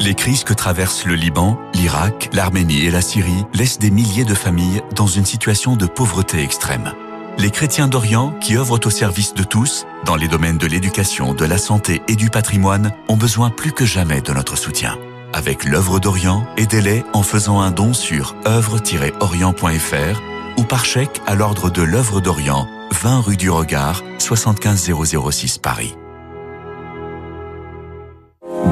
Les 0.00 0.14
crises 0.14 0.44
que 0.44 0.54
traversent 0.54 1.04
le 1.04 1.14
Liban, 1.14 1.58
l'Irak, 1.74 2.30
l'Arménie 2.32 2.86
et 2.86 2.90
la 2.90 3.02
Syrie 3.02 3.44
laissent 3.52 3.78
des 3.78 3.90
milliers 3.90 4.24
de 4.24 4.34
familles 4.34 4.80
dans 4.96 5.06
une 5.06 5.26
situation 5.26 5.76
de 5.76 5.86
pauvreté 5.86 6.42
extrême. 6.42 6.92
Les 7.38 7.50
chrétiens 7.50 7.88
d'Orient, 7.88 8.30
qui 8.40 8.56
œuvrent 8.56 8.78
au 8.84 8.90
service 8.90 9.34
de 9.34 9.42
tous, 9.42 9.86
dans 10.04 10.16
les 10.16 10.28
domaines 10.28 10.58
de 10.58 10.66
l'éducation, 10.66 11.34
de 11.34 11.44
la 11.44 11.58
santé 11.58 12.00
et 12.08 12.14
du 12.14 12.30
patrimoine, 12.30 12.92
ont 13.08 13.16
besoin 13.16 13.50
plus 13.50 13.72
que 13.72 13.84
jamais 13.84 14.20
de 14.20 14.32
notre 14.32 14.56
soutien. 14.56 14.96
Avec 15.32 15.64
l'œuvre 15.64 15.98
d'Orient, 15.98 16.46
aidez-les 16.56 17.02
en 17.12 17.22
faisant 17.22 17.60
un 17.60 17.72
don 17.72 17.92
sur 17.92 18.36
œuvre-orient.fr 18.46 20.22
ou 20.56 20.62
par 20.62 20.84
chèque 20.84 21.20
à 21.26 21.34
l'ordre 21.34 21.70
de 21.70 21.82
l'œuvre 21.82 22.20
d'Orient, 22.20 22.68
20 22.92 23.20
rue 23.20 23.36
du 23.36 23.50
Regard, 23.50 24.02
75006 24.18 25.58
Paris. 25.58 25.96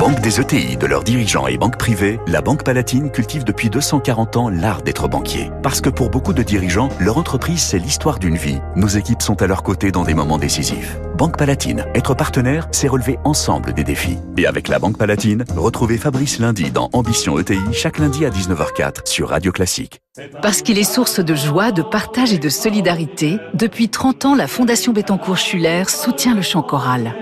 Banque 0.03 0.21
des 0.21 0.41
ETI, 0.41 0.77
de 0.77 0.87
leurs 0.89 1.05
dirigeants 1.05 1.47
et 1.47 1.57
banques 1.57 1.79
privées, 1.79 2.19
la 2.27 2.41
Banque 2.41 2.65
Palatine 2.65 3.09
cultive 3.13 3.45
depuis 3.45 3.71
240 3.71 4.37
ans 4.37 4.49
l'art 4.49 4.83
d'être 4.83 5.07
banquier. 5.07 5.53
Parce 5.63 5.81
que 5.81 5.91
pour 5.91 6.11
beaucoup 6.11 6.33
de 6.33 6.43
dirigeants, 6.43 6.89
leur 6.99 7.19
entreprise, 7.19 7.63
c'est 7.63 7.79
l'histoire 7.79 8.19
d'une 8.19 8.35
vie. 8.35 8.59
Nos 8.75 8.89
équipes 8.89 9.23
sont 9.23 9.41
à 9.41 9.47
leur 9.47 9.63
côté 9.63 9.93
dans 9.93 10.03
des 10.03 10.15
moments 10.15 10.39
décisifs. 10.39 10.99
Banque 11.17 11.39
Palatine, 11.39 11.87
être 11.95 12.15
partenaire, 12.15 12.67
c'est 12.73 12.89
relever 12.89 13.21
ensemble 13.23 13.75
des 13.75 13.85
défis. 13.85 14.19
Et 14.37 14.49
avec 14.49 14.67
la 14.67 14.81
Banque 14.81 14.99
Palatine, 14.99 15.45
retrouvez 15.57 15.99
Fabrice 15.99 16.41
lundi 16.41 16.73
dans 16.73 16.91
Ambition 16.95 17.39
ETI, 17.39 17.61
chaque 17.71 17.99
lundi 17.99 18.25
à 18.25 18.31
19h04 18.31 19.07
sur 19.07 19.29
Radio 19.29 19.53
Classique. 19.53 20.01
Parce 20.43 20.63
qu'il 20.63 20.79
est 20.79 20.83
source 20.83 21.21
de 21.21 21.35
joie, 21.37 21.71
de 21.71 21.83
partage 21.83 22.33
et 22.33 22.39
de 22.39 22.49
solidarité, 22.49 23.39
depuis 23.55 23.89
30 23.89 24.25
ans, 24.25 24.35
la 24.35 24.49
Fondation 24.49 24.93
Bettencourt-Schuller 24.93 25.85
soutient 25.89 26.35
le 26.35 26.43
chant 26.43 26.63
choral. 26.63 27.15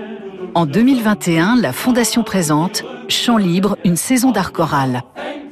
En 0.53 0.65
2021, 0.65 1.55
la 1.61 1.71
Fondation 1.71 2.23
présente 2.23 2.83
Chant 3.07 3.37
libre, 3.37 3.77
une 3.85 3.95
saison 3.95 4.31
d'art 4.31 4.51
choral. 4.51 5.03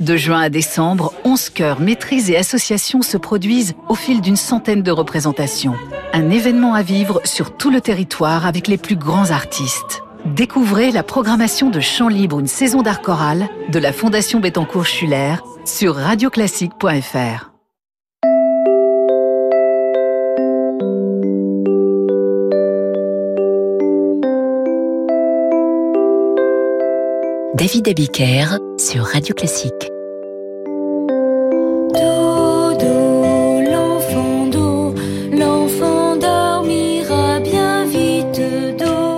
De 0.02 0.18
juin 0.18 0.42
à 0.42 0.50
décembre, 0.50 1.14
11 1.24 1.50
chœurs, 1.52 1.80
maîtrises 1.80 2.30
et 2.30 2.36
associations 2.36 3.02
se 3.02 3.16
produisent 3.16 3.76
au 3.88 3.96
fil 3.96 4.20
d'une 4.20 4.36
centaine 4.36 4.82
de 4.82 4.92
représentations. 4.92 5.76
Un 6.12 6.30
événement 6.30 6.74
à 6.74 6.82
vivre 6.82 7.22
sur 7.24 7.56
tout 7.56 7.70
le 7.70 7.80
territoire 7.80 8.46
avec 8.46 8.68
les 8.68 8.78
plus 8.78 8.98
grands 8.98 9.32
artistes. 9.32 10.04
Découvrez 10.26 10.92
la 10.92 11.04
programmation 11.04 11.70
de 11.70 11.80
Chant 11.80 12.10
libre, 12.10 12.40
une 12.40 12.48
saison 12.48 12.82
d'art 12.82 13.02
choral 13.02 13.48
de 13.70 13.80
la 13.80 13.94
Fondation 13.94 14.42
Bettencourt-Schuller 14.42 15.36
sur 15.64 15.96
radioclassique.fr. 15.96 17.52
David 27.60 27.90
Abiker 27.90 28.58
sur 28.78 29.04
Radio 29.04 29.36
Classique. 29.36 29.74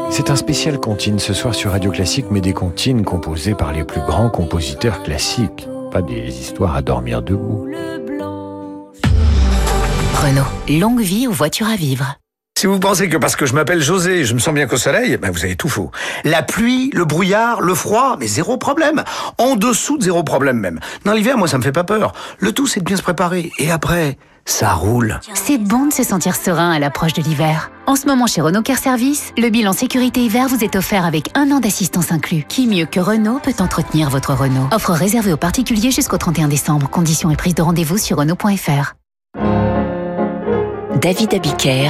C'est 0.10 0.32
un 0.32 0.36
spécial 0.36 0.80
comptine 0.80 1.19
ce 1.19 1.36
soir 1.36 1.54
sur 1.54 1.69
Radio 1.69 1.91
Classique, 1.91 2.25
mais 2.32 2.41
des 2.41 2.54
comptines 2.54 3.04
composées 3.04 3.54
par 3.54 3.73
les 3.73 3.84
plus 3.84 4.01
grands 4.01 4.32
compositeurs 4.32 5.04
classiques. 5.04 5.67
Pas 5.91 6.01
des 6.01 6.27
histoires 6.30 6.75
à 6.75 6.82
dormir 6.82 7.21
debout. 7.21 7.67
Renault, 10.15 10.80
longue 10.80 11.01
vie 11.01 11.27
aux 11.27 11.32
voitures 11.32 11.67
à 11.67 11.75
vivre. 11.75 12.15
Si 12.62 12.67
vous 12.67 12.78
pensez 12.78 13.10
que 13.10 13.17
parce 13.17 13.36
que 13.36 13.47
je 13.47 13.56
m'appelle 13.56 13.82
José, 13.82 14.24
je 14.24 14.36
me 14.36 14.39
sens 14.39 14.54
bien 14.54 14.67
qu'au 14.67 14.78
soleil, 14.78 15.17
ben 15.17 15.32
vous 15.32 15.43
avez 15.43 15.56
tout 15.56 15.67
faux. 15.67 15.89
La 16.24 16.43
pluie, 16.43 16.91
le 16.93 17.06
brouillard, 17.06 17.60
le 17.60 17.74
froid, 17.74 18.17
mais 18.19 18.28
zéro 18.28 18.56
problème. 18.58 19.04
En 19.39 19.56
dessous 19.56 19.97
de 19.97 20.04
zéro 20.04 20.21
problème 20.21 20.60
même. 20.60 20.80
Dans 21.04 21.13
l'hiver, 21.13 21.39
moi, 21.39 21.47
ça 21.47 21.58
me 21.58 21.63
fait 21.63 21.71
pas 21.71 21.84
peur. 21.84 22.13
Le 22.38 22.52
tout, 22.52 22.67
c'est 22.67 22.80
de 22.80 22.86
bien 22.86 22.97
se 22.97 23.02
préparer. 23.02 23.52
Et 23.58 23.71
après, 23.71 24.19
ça 24.45 24.74
roule. 24.74 25.19
C'est 25.34 25.58
bon 25.58 25.88
de 25.88 25.91
se 25.91 26.04
sentir 26.04 26.36
serein 26.36 26.69
à 26.69 26.78
l'approche 26.78 27.13
de 27.13 27.24
l'hiver. 27.24 27.71
En 27.88 27.95
ce 27.95 28.06
moment, 28.06 28.28
chez 28.28 28.41
Renault 28.41 28.62
Care 28.62 28.78
Service, 28.78 29.34
le 29.39 29.50
bilan 29.50 29.74
sécurité 29.74 30.19
hiver 30.19 30.47
vous 30.47 30.63
est 30.63 30.76
offert 30.76 31.04
avec 31.04 31.36
un 31.36 31.50
an 31.50 31.62
d'assistance 31.62 32.12
inclus. 32.12 32.43
Qui 32.47 32.67
mieux 32.67 32.86
que 32.86 33.00
Renault 33.00 33.39
peut 33.41 33.56
entretenir 33.58 34.12
votre 34.12 34.36
Renault 34.36 34.67
Offre 34.71 34.91
réservée 34.91 35.34
aux 35.34 35.38
particuliers 35.38 35.89
jusqu'au 35.89 36.19
31 36.19 36.47
décembre. 36.47 36.88
Conditions 36.91 37.32
et 37.32 37.36
prise 37.36 37.56
de 37.56 37.63
rendez-vous 37.63 37.97
sur 37.97 38.17
Renault.fr. 38.17 38.93
David 41.02 41.34
Abiker 41.34 41.89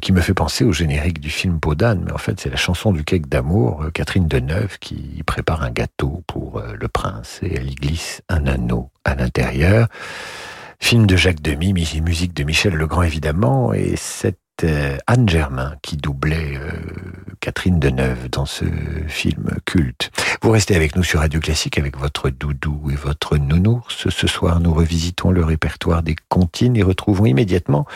Qui 0.00 0.12
me 0.12 0.20
fait 0.20 0.34
penser 0.34 0.64
au 0.64 0.72
générique 0.72 1.20
du 1.20 1.30
film 1.30 1.60
Podane, 1.60 2.02
mais 2.04 2.12
en 2.12 2.18
fait 2.18 2.40
c'est 2.40 2.50
la 2.50 2.56
chanson 2.56 2.92
du 2.92 3.04
cake 3.04 3.28
d'amour, 3.28 3.82
euh, 3.82 3.90
Catherine 3.90 4.26
Deneuve 4.26 4.78
qui 4.78 5.22
prépare 5.26 5.62
un 5.62 5.70
gâteau 5.70 6.22
pour 6.26 6.58
euh, 6.58 6.74
le 6.78 6.88
prince 6.88 7.40
et 7.42 7.54
elle 7.54 7.70
y 7.70 7.74
glisse 7.74 8.22
un 8.28 8.46
anneau 8.46 8.90
à 9.04 9.14
l'intérieur. 9.14 9.88
Film 10.80 11.06
de 11.06 11.14
Jacques 11.14 11.42
Demy, 11.42 11.74
musique 11.74 12.34
de 12.34 12.42
Michel 12.42 12.74
Legrand 12.74 13.02
évidemment, 13.02 13.74
et 13.74 13.94
c'est 13.96 14.38
euh, 14.64 14.96
Anne 15.06 15.28
Germain 15.28 15.76
qui 15.82 15.96
doublait 15.96 16.56
euh, 16.56 16.70
Catherine 17.40 17.78
Deneuve 17.78 18.28
dans 18.30 18.46
ce 18.46 18.64
film 19.08 19.50
culte. 19.64 20.10
Vous 20.42 20.50
restez 20.50 20.74
avec 20.76 20.96
nous 20.96 21.02
sur 21.02 21.20
Radio 21.20 21.40
Classique 21.40 21.78
avec 21.78 21.96
votre 21.96 22.30
doudou 22.30 22.90
et 22.90 22.96
votre 22.96 23.36
nounours. 23.36 24.08
Ce 24.08 24.26
soir, 24.26 24.60
nous 24.60 24.72
revisitons 24.72 25.30
le 25.30 25.44
répertoire 25.44 26.02
des 26.02 26.16
comptines 26.28 26.76
et 26.76 26.82
retrouvons 26.82 27.26
immédiatement 27.26 27.86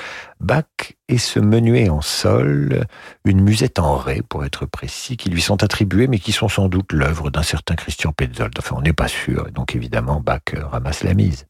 Bach 0.40 0.64
et 1.08 1.18
ce 1.18 1.40
menuet 1.40 1.88
en 1.88 2.00
sol, 2.00 2.86
une 3.24 3.40
musette 3.40 3.78
en 3.78 3.96
ré 3.96 4.22
pour 4.28 4.44
être 4.44 4.66
précis, 4.66 5.16
qui 5.16 5.30
lui 5.30 5.42
sont 5.42 5.62
attribuées 5.62 6.06
mais 6.06 6.18
qui 6.18 6.32
sont 6.32 6.48
sans 6.48 6.68
doute 6.68 6.92
l'œuvre 6.92 7.30
d'un 7.30 7.42
certain 7.42 7.74
Christian 7.74 8.12
Petzold. 8.12 8.54
Enfin, 8.58 8.76
on 8.78 8.82
n'est 8.82 8.92
pas 8.92 9.08
sûr, 9.08 9.50
donc 9.52 9.74
évidemment 9.74 10.20
Bach 10.20 10.42
ramasse 10.70 11.02
la 11.02 11.14
mise. 11.14 11.46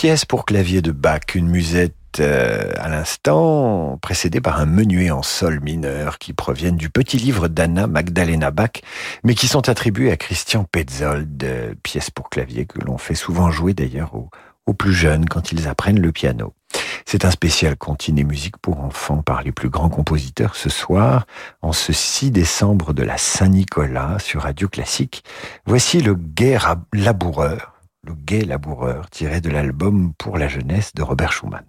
Deux 0.00 0.08
pièces 0.08 0.24
pour 0.24 0.46
clavier 0.46 0.80
de 0.80 0.92
Bach, 0.92 1.34
une 1.34 1.48
musette 1.48 1.94
euh, 2.20 2.72
à 2.78 2.88
l'instant, 2.88 3.98
précédée 4.00 4.40
par 4.40 4.58
un 4.58 4.64
menuet 4.64 5.10
en 5.10 5.22
sol 5.22 5.60
mineur 5.60 6.18
qui 6.18 6.32
proviennent 6.32 6.78
du 6.78 6.88
petit 6.88 7.18
livre 7.18 7.48
d'Anna 7.48 7.86
Magdalena 7.86 8.50
Bach, 8.50 8.80
mais 9.24 9.34
qui 9.34 9.46
sont 9.46 9.68
attribués 9.68 10.10
à 10.10 10.16
Christian 10.16 10.64
Petzold, 10.64 11.44
euh, 11.44 11.74
pièces 11.82 12.10
pour 12.10 12.30
clavier 12.30 12.64
que 12.64 12.78
l'on 12.78 12.96
fait 12.96 13.14
souvent 13.14 13.50
jouer 13.50 13.74
d'ailleurs 13.74 14.14
aux, 14.14 14.30
plus 14.72 14.94
jeunes 14.94 15.28
quand 15.28 15.52
ils 15.52 15.68
apprennent 15.68 16.00
le 16.00 16.12
piano. 16.12 16.54
C'est 17.04 17.26
un 17.26 17.30
spécial 17.30 17.76
continé 17.76 18.24
musique 18.24 18.56
pour 18.56 18.80
enfants 18.80 19.20
par 19.20 19.42
les 19.42 19.52
plus 19.52 19.68
grands 19.68 19.90
compositeurs 19.90 20.56
ce 20.56 20.70
soir, 20.70 21.26
en 21.60 21.72
ce 21.72 21.92
6 21.92 22.30
décembre 22.30 22.94
de 22.94 23.02
la 23.02 23.18
Saint-Nicolas 23.18 24.18
sur 24.18 24.44
Radio 24.44 24.66
Classique. 24.66 25.24
Voici 25.66 26.00
le 26.00 26.14
gai 26.14 26.56
laboureur, 26.94 27.79
le 28.06 28.14
gai 28.14 28.44
laboureur 28.44 29.10
tiré 29.10 29.40
de 29.40 29.50
l'album 29.50 30.12
Pour 30.16 30.38
la 30.38 30.48
jeunesse 30.48 30.94
de 30.94 31.02
Robert 31.02 31.32
Schumann. 31.32 31.64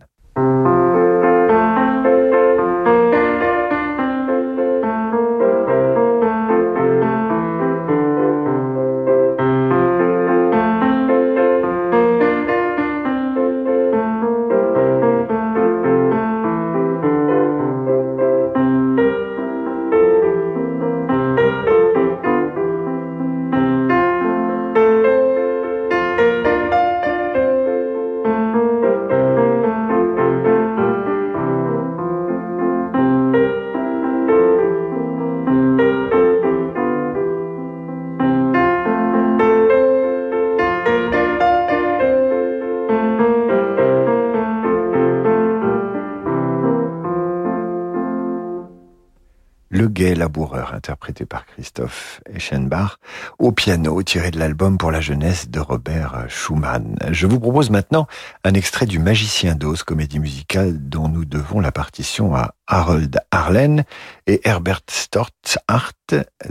Laboureur 50.32 50.74
interprété 50.74 51.26
par 51.26 51.46
Christophe 51.46 52.22
Eschenbach 52.34 53.00
au 53.38 53.52
piano 53.52 54.02
tiré 54.02 54.32
de 54.32 54.40
l'album 54.40 54.78
pour 54.78 54.90
la 54.90 55.02
jeunesse 55.02 55.50
de 55.50 55.60
Robert 55.60 56.26
Schumann. 56.30 56.96
Je 57.12 57.28
vous 57.28 57.38
propose 57.38 57.70
maintenant 57.70 58.08
un 58.46 58.54
extrait 58.54 58.86
du 58.86 58.98
Magicien 58.98 59.56
d'Oz, 59.56 59.84
comédie 59.84 60.20
musicale 60.20 60.78
dont 60.88 61.10
nous 61.10 61.26
devons 61.26 61.60
la 61.60 61.74
partition 61.74 62.34
à 62.34 62.56
Harold 62.66 63.20
Arlen 63.32 63.84
et 64.26 64.40
Herbert 64.46 64.84
Stortzart. 64.90 65.92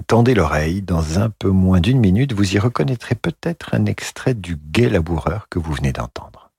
Tendez 0.07 0.35
l'oreille, 0.35 0.83
dans 0.83 1.19
un 1.19 1.31
peu 1.31 1.49
moins 1.49 1.81
d'une 1.81 2.01
minute, 2.01 2.35
vous 2.35 2.55
y 2.55 2.59
reconnaîtrez 2.59 3.15
peut-être 3.15 3.75
un 3.75 3.87
extrait 3.87 4.35
du 4.35 4.57
gai 4.57 4.91
laboureur 4.91 5.47
que 5.49 5.59
vous 5.59 5.73
venez 5.73 5.93
d'entendre. 5.93 6.51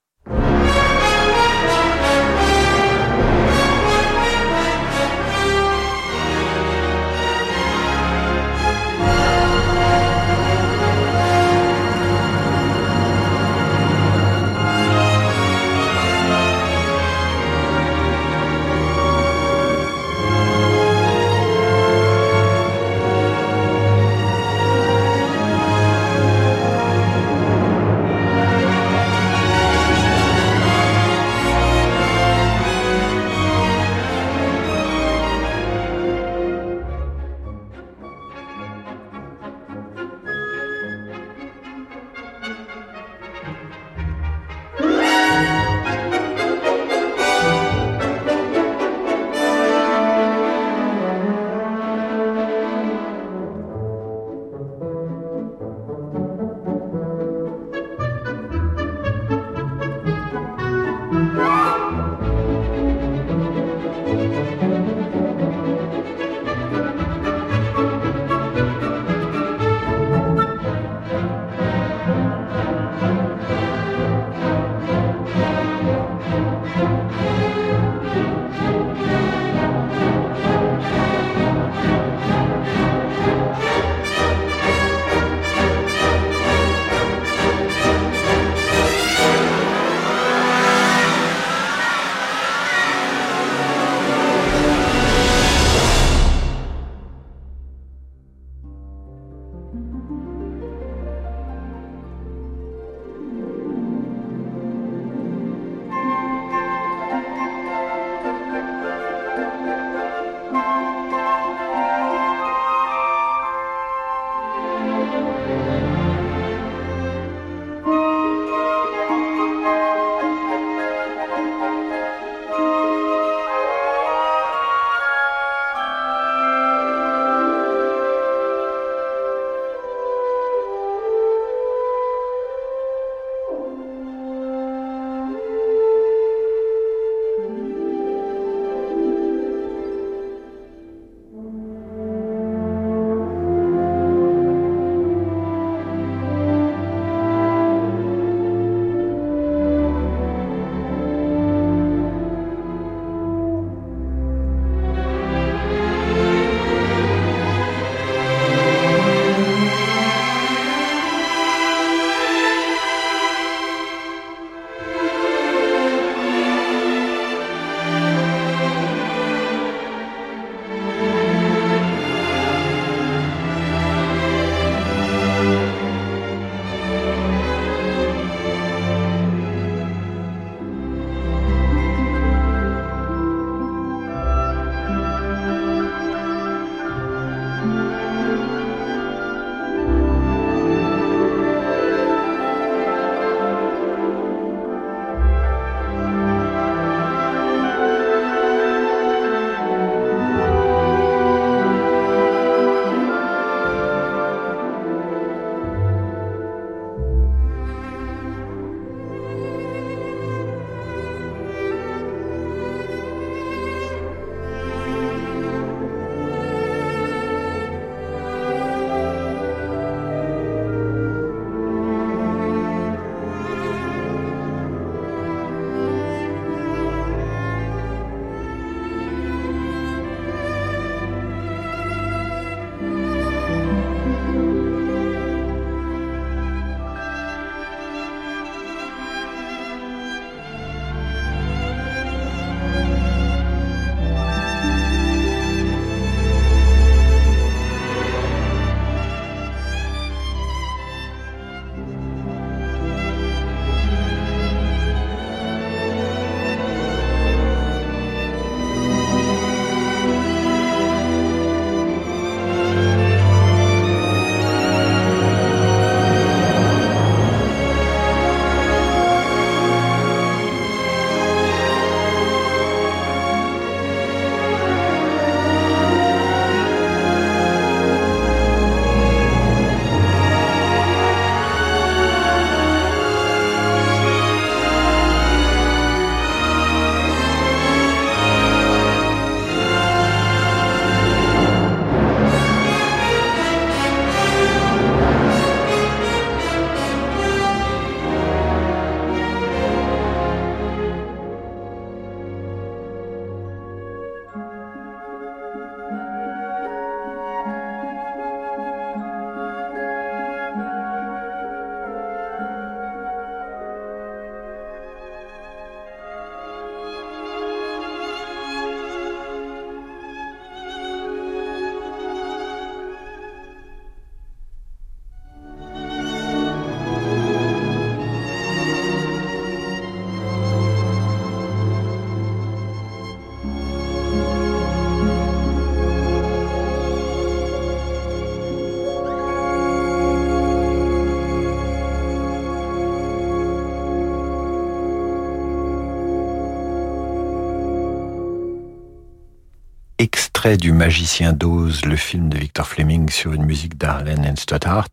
Extrait 350.41 350.57
du 350.57 350.71
Magicien 350.71 351.33
d'Oz, 351.33 351.85
le 351.85 351.95
film 351.95 352.27
de 352.27 352.35
Victor 352.39 352.65
Fleming 352.65 353.11
sur 353.11 353.31
une 353.33 353.45
musique 353.45 353.77
d'Arlen 353.77 354.35
Stoddart, 354.35 354.89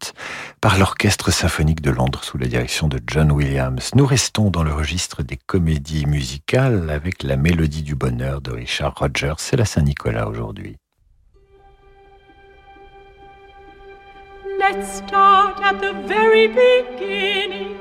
par 0.61 0.79
l'Orchestre 0.79 1.31
symphonique 1.31 1.81
de 1.81 1.91
Londres 1.91 2.23
sous 2.23 2.37
la 2.37 2.47
direction 2.47 2.87
de 2.87 3.01
John 3.07 3.33
Williams. 3.33 3.93
Nous 3.95 4.05
restons 4.05 4.51
dans 4.51 4.63
le 4.63 4.75
registre 4.75 5.23
des 5.23 5.39
comédies 5.39 6.05
musicales 6.05 6.91
avec 6.91 7.23
la 7.23 7.39
Mélodie 7.39 7.83
du 7.83 7.95
bonheur 7.95 8.43
de 8.43 8.51
Richard 8.51 8.93
Rogers. 8.97 9.37
C'est 9.39 9.57
la 9.57 9.65
Saint-Nicolas 9.65 10.29
aujourd'hui. 10.29 10.77
Let's 14.61 14.99
start 14.99 15.63
at 15.65 15.81
the 15.81 15.95
very 16.07 16.49
beginning. 16.49 17.75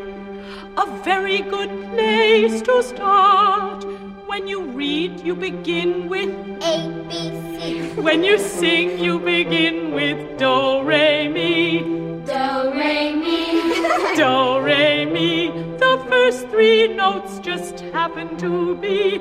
A 0.78 0.86
very 1.03 1.41
good 1.41 1.70
place 1.91 2.63
to 2.63 2.82
start. 2.82 3.97
When 4.28 4.45
you 4.45 4.63
read, 4.71 5.21
you 5.21 5.36
begin 5.36 6.09
with 6.09 6.30
A, 6.61 7.05
B, 7.07 7.32
C. 7.57 8.01
When 8.01 8.25
you 8.25 8.38
sing, 8.38 8.99
you 8.99 9.19
begin 9.19 9.93
with 9.93 10.38
Do, 10.38 10.84
Re, 10.84 11.30
Mi. 11.30 11.80
Do, 12.25 12.73
Re, 12.73 13.15
Mi. 13.15 14.15
Do, 14.17 14.59
Re, 14.59 15.05
Mi. 15.05 15.47
The 15.78 16.05
first 16.09 16.49
three 16.49 16.89
notes 16.89 17.39
just 17.39 17.80
happen 17.95 18.36
to 18.39 18.75
be 18.75 19.17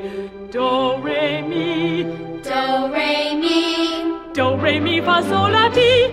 Do, 0.51 0.97
Re, 0.97 1.41
Mi. 1.41 2.03
Do, 2.43 2.93
Re, 2.93 3.35
Mi. 3.37 4.33
Do, 4.35 4.57
Re, 4.57 4.81
Mi, 4.81 5.01
Fa, 5.01 5.23
Sol, 5.23 5.53
La, 5.53 5.69
Ti. 5.69 6.13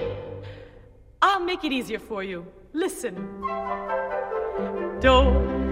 I'll 1.20 1.40
make 1.40 1.64
it 1.64 1.72
easier 1.72 2.00
for 2.00 2.24
you. 2.24 2.46
Listen. 2.74 3.16
Do, 5.02 5.18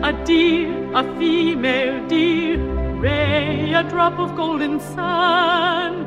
a 0.02 0.12
deer, 0.26 0.92
a 0.96 1.04
female 1.20 2.08
deer 2.08 2.81
ray, 3.02 3.74
a 3.74 3.84
drop 3.84 4.20
of 4.20 4.36
golden 4.36 4.80
sun. 4.80 6.06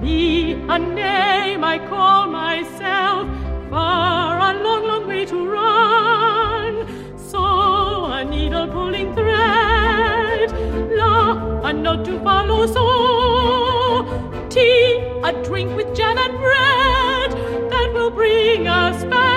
Me, 0.00 0.54
a 0.68 0.78
name 0.78 1.62
I 1.62 1.78
call 1.78 2.26
myself, 2.28 3.28
far 3.68 4.38
a 4.38 4.62
long, 4.64 4.86
long 4.86 5.06
way 5.06 5.26
to 5.26 5.38
run. 5.46 6.74
So, 7.18 8.06
a 8.06 8.24
needle 8.24 8.68
pulling 8.68 9.14
thread, 9.14 10.50
la, 10.98 11.60
a 11.68 11.72
note 11.72 12.04
to 12.06 12.18
follow, 12.20 12.66
so, 12.66 12.86
tea, 14.48 14.96
a 15.22 15.32
drink 15.44 15.76
with 15.76 15.94
jam 15.94 16.16
and 16.16 16.38
bread, 16.38 17.30
that 17.70 17.90
will 17.92 18.10
bring 18.10 18.66
us 18.66 19.04
back 19.04 19.29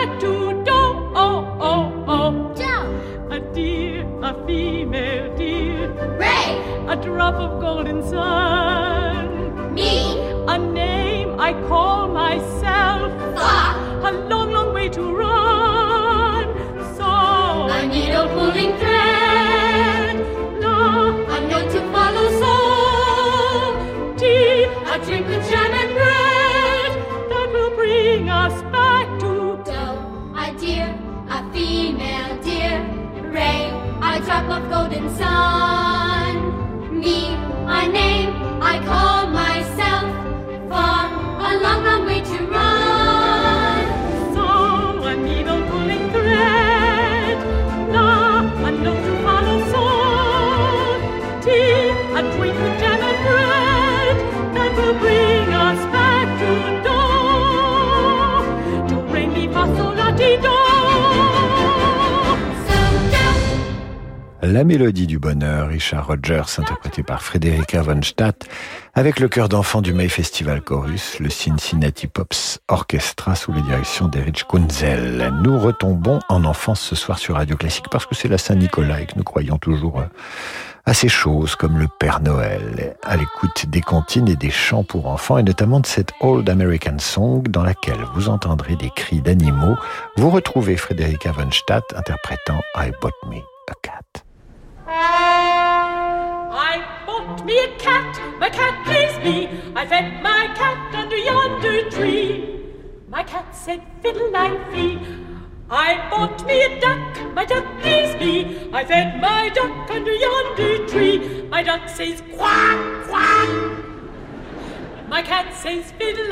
drop 7.03 7.35
of 7.35 7.59
golden 7.59 8.01
sun. 8.01 9.73
Me, 9.73 10.17
a 10.47 10.57
name 10.57 11.39
I 11.39 11.51
call 11.67 12.07
myself. 12.07 13.11
Fa, 13.35 14.07
a 14.07 14.11
long, 14.29 14.51
long 14.53 14.73
way 14.73 14.87
to 14.89 15.01
run. 15.01 16.45
So, 16.95 17.03
I 17.03 17.85
need 17.85 18.09
a 18.09 18.23
needle 18.23 18.27
pulling 18.35 18.77
thread. 18.77 20.15
La, 20.61 21.09
a 21.35 21.37
note 21.51 21.71
to 21.75 21.81
follow. 21.91 22.27
So, 22.41 22.53
tea, 24.17 24.63
a 24.93 24.97
drink 25.05 25.27
with 25.27 25.43
jam 25.49 25.71
and 25.81 25.93
bread 25.99 26.91
that 27.31 27.47
will 27.53 27.75
bring 27.75 28.29
us 28.29 28.55
back 28.71 29.07
to 29.19 29.61
dough. 29.65 29.99
A 30.37 30.53
deer, 30.57 30.89
a 31.29 31.51
female 31.51 32.41
deer. 32.41 32.79
Ray, 33.29 33.61
a 34.01 34.21
drop 34.25 34.47
of 34.57 34.69
golden 34.69 35.09
sun 35.17 35.82
me, 37.03 37.35
my 37.65 37.85
name, 37.85 38.31
I 38.61 38.79
call 38.85 39.12
La 64.45 64.65
mélodie 64.65 65.07
du 65.07 65.19
bonheur, 65.19 65.69
Richard 65.69 66.07
Rogers, 66.07 66.59
interprété 66.59 67.01
par 67.01 67.21
Frédérica 67.21 67.81
von 67.81 68.01
Stadt, 68.01 68.45
avec 68.93 69.21
le 69.21 69.29
chœur 69.29 69.47
d'enfants 69.47 69.81
du 69.81 69.93
May 69.93 70.09
Festival 70.09 70.61
Chorus, 70.61 71.21
le 71.21 71.29
Cincinnati 71.29 72.07
Pops 72.07 72.59
Orchestra 72.67 73.35
sous 73.35 73.53
la 73.53 73.61
direction 73.61 74.09
d'Erich 74.09 74.43
Kunzel. 74.45 75.33
Nous 75.41 75.57
retombons 75.57 76.19
en 76.27 76.43
enfance 76.43 76.81
ce 76.81 76.93
soir 76.93 77.19
sur 77.19 77.35
Radio 77.35 77.55
Classique 77.55 77.85
parce 77.89 78.05
que 78.05 78.15
c'est 78.15 78.27
la 78.27 78.37
Saint-Nicolas 78.37 78.99
et 78.99 79.05
que 79.05 79.13
nous 79.15 79.23
croyons 79.23 79.57
toujours 79.57 80.01
euh, 80.01 80.07
à 80.85 80.93
ces 80.93 81.07
choses 81.07 81.55
comme 81.55 81.79
le 81.79 81.87
Père 81.97 82.19
Noël, 82.19 82.97
à 83.01 83.15
l'écoute 83.15 83.67
des 83.69 83.81
cantines 83.81 84.27
et 84.27 84.35
des 84.35 84.51
chants 84.51 84.83
pour 84.83 85.07
enfants 85.07 85.37
et 85.37 85.43
notamment 85.43 85.79
de 85.79 85.87
cette 85.87 86.11
Old 86.19 86.49
American 86.49 86.99
Song 86.99 87.47
dans 87.47 87.63
laquelle 87.63 88.03
vous 88.13 88.27
entendrez 88.27 88.75
des 88.75 88.89
cris 88.89 89.21
d'animaux. 89.21 89.77
Vous 90.17 90.29
retrouvez 90.29 90.75
Frédérica 90.75 91.31
von 91.31 91.49
Stadt 91.49 91.85
interprétant 91.95 92.59
I 92.75 92.91
Bought 93.01 93.15
Me 93.29 93.37
a 93.37 93.73
Cat. 93.81 94.23
I 96.69 97.03
bought 97.05 97.45
me 97.45 97.57
a 97.63 97.77
cat, 97.77 98.19
my 98.39 98.49
cat 98.49 98.85
pleased 98.85 99.21
me. 99.23 99.49
I 99.75 99.85
fed 99.85 100.21
my 100.21 100.47
cat 100.55 100.95
under 100.95 101.17
yonder 101.17 101.89
tree. 101.89 102.59
My 103.09 103.23
cat 103.23 103.55
said, 103.55 103.81
fiddle 104.01 104.31
I 105.69 106.09
bought 106.09 106.45
me 106.45 106.63
a 106.63 106.79
duck, 106.79 107.33
my 107.33 107.45
duck 107.45 107.65
pleased 107.81 108.19
me. 108.19 108.69
I 108.71 108.85
fed 108.85 109.19
my 109.19 109.49
duck 109.49 109.89
under 109.89 110.13
yonder 110.13 110.87
tree. 110.87 111.47
My 111.49 111.63
duck 111.63 111.89
says, 111.89 112.21
quack, 112.35 113.07
quack. 113.07 113.49
My 115.07 115.21
cat 115.21 115.53
says, 115.53 115.91
fiddle 115.93 116.31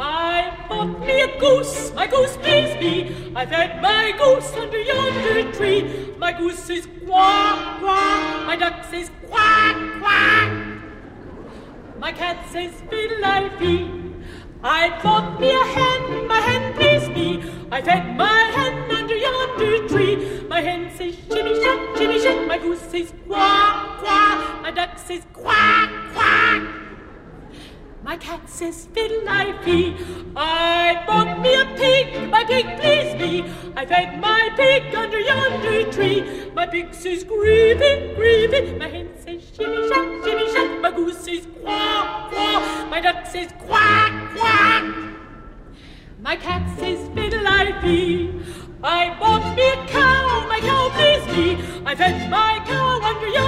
I 0.00 0.56
bought 0.68 1.00
me 1.00 1.22
a 1.22 1.40
goose, 1.40 1.92
my 1.92 2.06
goose 2.06 2.36
pleased 2.36 2.78
me. 2.78 3.32
I 3.34 3.44
fed 3.44 3.82
my 3.82 4.12
goose 4.16 4.54
under 4.54 4.80
yonder 4.80 5.52
tree. 5.52 6.14
My 6.16 6.32
goose 6.32 6.60
says 6.60 6.86
quack, 7.04 7.80
quack. 7.80 8.46
My 8.46 8.54
duck 8.54 8.84
says 8.84 9.10
quack, 9.26 9.76
quack. 10.00 10.52
My 11.98 12.12
cat 12.12 12.48
says 12.52 12.72
fiddle 12.88 13.24
I 14.62 15.00
bought 15.02 15.40
me 15.40 15.50
a 15.50 15.64
hen, 15.64 16.28
my 16.28 16.40
hen 16.40 16.74
pleased 16.74 17.10
me. 17.10 17.42
I 17.72 17.82
fed 17.82 18.16
my 18.16 18.42
hen 18.54 18.90
under 18.92 19.16
yonder 19.16 19.88
tree. 19.88 20.46
My 20.48 20.60
hen 20.60 20.96
says 20.96 21.16
shimmy 21.28 21.60
shat, 21.60 21.98
shimmy 21.98 22.20
shat. 22.20 22.46
My 22.46 22.58
goose 22.58 22.82
says 22.82 23.12
quack, 23.26 23.98
quack. 23.98 24.62
My 24.62 24.70
duck 24.70 24.96
says 24.96 25.26
quack, 25.32 25.90
quack. 26.12 26.87
My 28.02 28.16
cat 28.16 28.48
says 28.48 28.86
fiddle 28.94 29.28
I 29.28 29.52
fee. 29.64 29.96
I 30.36 31.02
bought 31.06 31.40
me 31.40 31.54
a 31.54 31.64
pig, 31.76 32.30
my 32.30 32.44
pig 32.44 32.64
pleased 32.80 33.18
me. 33.18 33.44
I 33.76 33.84
fed 33.84 34.20
my 34.20 34.50
pig 34.56 34.94
under 34.94 35.18
yonder 35.18 35.90
tree. 35.92 36.50
My 36.54 36.66
pig 36.66 36.94
says 36.94 37.24
grievy, 37.24 38.14
grievy. 38.14 38.78
My 38.78 38.88
hen 38.88 39.10
says 39.16 39.42
shimmy 39.54 39.88
shack, 39.88 40.24
shimmy 40.24 40.52
shack. 40.52 40.80
My 40.80 40.90
goose 40.92 41.18
says 41.18 41.46
quack, 41.60 42.30
quack. 42.30 42.90
My 42.90 43.00
duck 43.00 43.26
says 43.26 43.52
quack, 43.66 44.36
quack. 44.36 44.84
My 46.20 46.36
cat 46.36 46.78
says 46.78 47.00
fiddle 47.14 47.46
I 47.46 47.80
fee. 47.82 48.40
I 48.82 49.16
bought 49.18 49.56
me 49.56 49.68
a 49.68 49.86
cow, 49.88 50.46
my 50.48 50.60
cow 50.60 50.88
pleased 50.94 51.36
me. 51.36 51.82
I 51.84 51.94
fed 51.96 52.30
my 52.30 52.62
cow 52.64 53.00
under 53.02 53.26
yonder. 53.28 53.47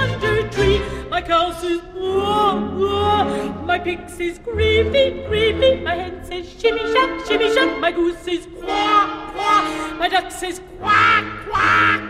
My 1.21 1.27
cow 1.27 1.51
says, 1.51 1.81
wah, 1.93 2.55
wah. 2.77 3.23
My 3.63 3.77
pig 3.77 4.09
says, 4.09 4.39
creepy, 4.39 5.23
creepy. 5.27 5.75
My 5.81 5.93
hen 5.93 6.25
says, 6.25 6.49
shimmy 6.59 6.81
shack, 6.91 7.27
shimmy 7.27 7.53
shack. 7.53 7.79
My 7.79 7.91
goose 7.91 8.17
says, 8.17 8.47
quack, 8.59 9.31
quack. 9.35 9.99
My 9.99 10.09
duck 10.09 10.31
says, 10.31 10.59
quack, 10.79 11.23
quack. 11.47 12.01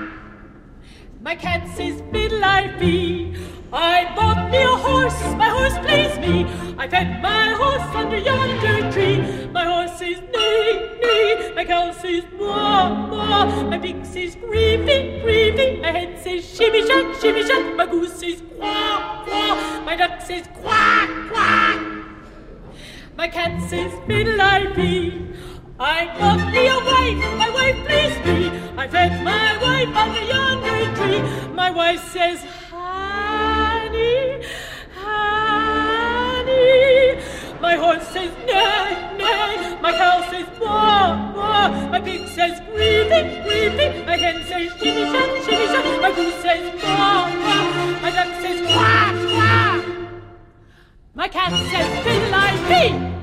My 1.20 1.36
cat 1.36 1.68
says, 1.76 2.02
fiddle 2.14 2.46
I 2.46 2.74
fee. 2.80 3.36
I 3.74 4.14
bought 4.16 4.52
me 4.52 4.62
a 4.62 4.68
horse, 4.68 5.22
my 5.36 5.48
horse 5.48 5.78
pleased 5.80 6.20
me. 6.20 6.46
I 6.78 6.88
fed 6.88 7.22
my 7.22 7.50
horse 7.52 7.96
under 7.96 8.18
yonder 8.18 8.92
tree. 8.92 9.48
My 9.48 9.64
horse 9.64 9.98
says 9.98 10.20
neigh, 10.20 11.00
neigh. 11.02 11.54
My 11.56 11.64
cow 11.64 11.92
says 11.94 12.24
moo, 12.38 13.08
moo. 13.08 13.70
My 13.70 13.80
pig 13.80 14.06
says 14.06 14.36
greevy, 14.36 15.24
greevy. 15.24 15.82
My 15.82 15.92
hen 15.92 16.22
says 16.22 16.44
shimmy 16.44 16.86
shack, 16.86 17.16
shimmy 17.22 17.44
shack. 17.44 17.76
My 17.76 17.86
goose 17.86 18.14
says 18.20 18.44
quack, 18.58 19.26
quack. 19.26 19.86
My 19.86 19.96
duck 19.96 20.22
says 20.22 20.48
quack, 20.62 21.10
quack. 21.32 21.80
My 23.16 23.28
cat 23.30 23.62
says 23.70 23.94
fiddle 24.06 24.42
I 24.42 24.74
fee. 24.74 25.28
I 25.80 26.06
bought 26.20 26.52
me 26.54 26.68
a 26.68 26.76
wife, 26.76 27.38
my 27.40 27.50
wife 27.50 27.78
pleased 27.88 28.26
me. 28.26 28.50
I 28.78 28.88
fed 28.88 29.24
my 29.24 29.58
wife 29.58 29.96
under 29.96 30.22
yonder 30.22 30.96
tree. 30.96 31.54
My 31.54 31.72
wife 31.72 32.04
says, 32.12 32.44
honey, 34.94 36.66
My 37.60 37.76
horse 37.76 38.08
says 38.08 38.32
neigh, 38.48 39.18
neigh. 39.18 39.82
My 39.82 39.92
cow 39.92 40.22
says 40.30 40.48
baa, 40.60 41.34
baa. 41.36 41.90
My 41.92 42.00
pig 42.02 42.28
says 42.28 42.60
greedy, 42.72 43.22
greedy. 43.44 43.88
My 44.06 44.18
hen 44.18 44.44
says 44.48 44.72
shimmy 44.80 45.06
shan, 45.12 45.30
shimmy 45.46 45.66
shan. 45.74 46.02
My 46.02 46.12
goose 46.16 46.40
says 46.42 46.82
baa. 46.82 47.30
My 48.02 48.12
duck 48.12 48.32
says 48.42 48.60
quack, 48.74 49.16
quack. 49.34 49.82
My 51.14 51.28
cat 51.28 51.52
says 51.72 51.90
fiddle 52.04 53.21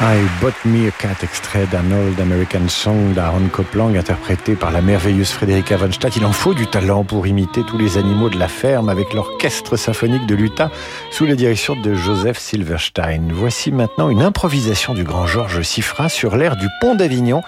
I 0.00 0.22
Bought 0.40 0.54
Me 0.64 0.86
a 0.86 0.92
Cat, 0.92 1.24
extrait 1.24 1.66
d'un 1.66 1.90
Old 1.90 2.20
American 2.20 2.68
Song 2.68 3.14
d'Aaron 3.14 3.48
Copland, 3.48 3.96
interprété 3.96 4.54
par 4.54 4.70
la 4.70 4.80
merveilleuse 4.80 5.30
Frédérica 5.30 5.76
von. 5.76 5.90
Il 6.14 6.24
en 6.24 6.30
faut 6.30 6.54
du 6.54 6.68
talent 6.68 7.02
pour 7.02 7.26
imiter 7.26 7.64
tous 7.64 7.78
les 7.78 7.98
animaux 7.98 8.30
de 8.30 8.38
la 8.38 8.46
ferme 8.46 8.90
avec 8.90 9.12
l'orchestre 9.12 9.76
symphonique 9.76 10.24
de 10.26 10.36
l'Utah 10.36 10.70
sous 11.10 11.26
la 11.26 11.34
direction 11.34 11.74
de 11.74 11.94
Joseph 11.94 12.38
Silverstein. 12.38 13.32
Voici 13.32 13.72
maintenant 13.72 14.08
une 14.08 14.22
improvisation 14.22 14.94
du 14.94 15.02
grand 15.02 15.26
Georges 15.26 15.62
Siffra 15.62 16.08
sur 16.08 16.36
l'air 16.36 16.54
du 16.54 16.68
pont 16.80 16.94
d'Avignon. 16.94 17.42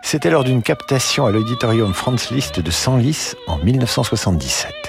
C'était 0.00 0.30
lors 0.30 0.44
d'une 0.44 0.62
captation 0.62 1.26
à 1.26 1.32
l'auditorium 1.32 1.92
Franz 1.92 2.32
Liszt 2.32 2.60
de 2.60 2.70
Senlis 2.70 3.34
en 3.48 3.58
1977. 3.58 4.85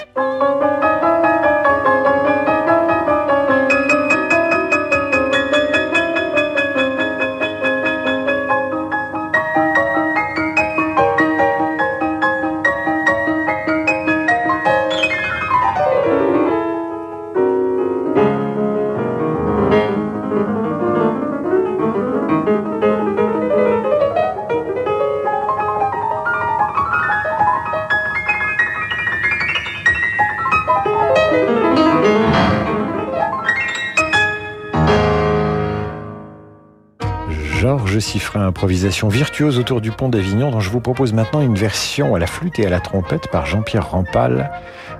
Georges 37.98 38.12
Siffrin, 38.12 38.46
improvisation 38.46 39.08
virtuose 39.08 39.58
autour 39.58 39.80
du 39.80 39.90
pont 39.90 40.08
d'Avignon, 40.08 40.52
dont 40.52 40.60
je 40.60 40.70
vous 40.70 40.80
propose 40.80 41.12
maintenant 41.12 41.40
une 41.40 41.56
version 41.56 42.14
à 42.14 42.20
la 42.20 42.28
flûte 42.28 42.60
et 42.60 42.66
à 42.66 42.70
la 42.70 42.78
trompette 42.78 43.28
par 43.28 43.46
Jean-Pierre 43.46 43.90
Rampal 43.90 44.52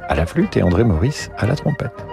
à 0.09 0.15
la 0.17 0.27
flûte 0.27 0.57
et 0.57 0.65
André 0.65 0.83
Maurice 0.83 1.31
à 1.39 1.47
la 1.47 1.55
trompette. 1.55 2.08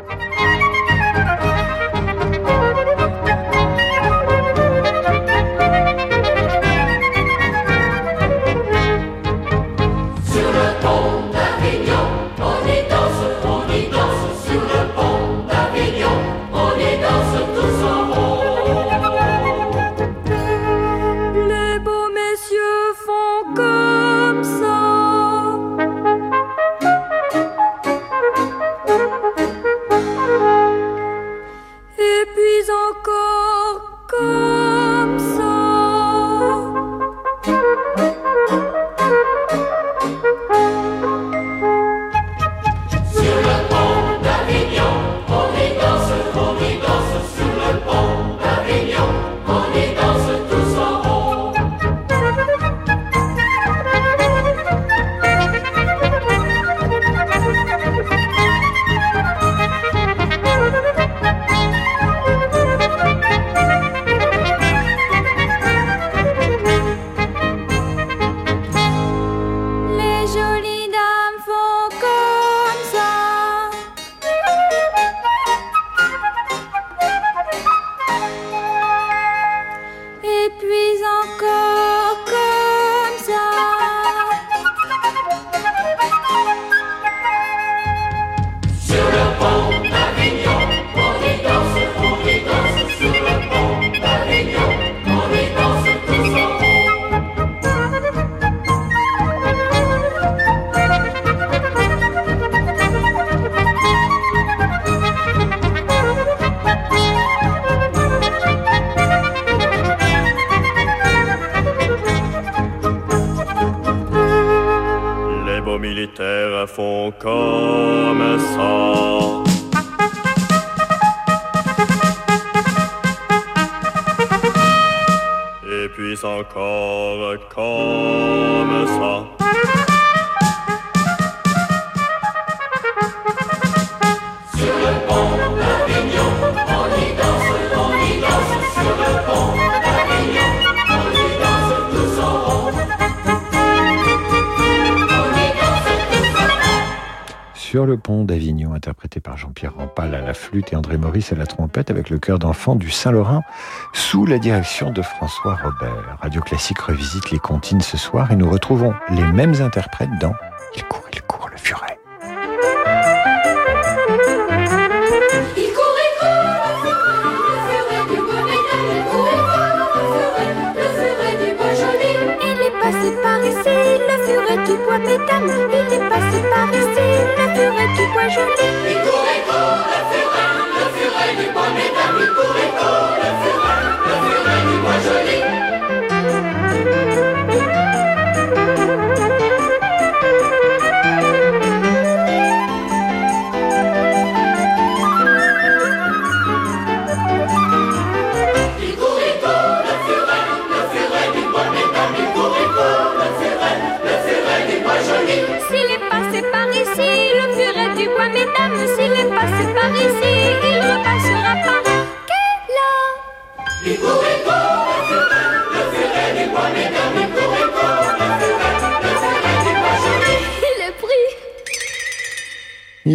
Sur 147.75 147.85
le 147.85 147.97
pont 147.97 148.23
d'Avignon, 148.23 148.73
interprété 148.73 149.19
par 149.19 149.35
Jean-Pierre 149.35 149.73
Rampal 149.75 150.15
à 150.15 150.21
la 150.21 150.33
flûte 150.33 150.71
et 150.71 150.77
André 150.77 150.97
Maurice 150.97 151.33
à 151.33 151.35
la 151.35 151.45
trompette, 151.45 151.91
avec 151.91 152.09
le 152.09 152.19
chœur 152.19 152.39
d'enfants 152.39 152.75
du 152.75 152.89
Saint-Laurent, 152.89 153.43
sous 153.91 154.25
la 154.25 154.37
direction 154.37 154.91
de 154.91 155.01
François 155.01 155.57
Robert. 155.61 156.17
Radio 156.21 156.39
Classique 156.39 156.79
revisite 156.79 157.31
les 157.31 157.37
comptines 157.37 157.81
ce 157.81 157.97
soir 157.97 158.31
et 158.31 158.37
nous 158.37 158.49
retrouvons 158.49 158.93
les 159.09 159.29
mêmes 159.33 159.55
interprètes 159.61 160.07
dans 160.21 160.31
Il 160.77 160.85
court, 160.85 161.03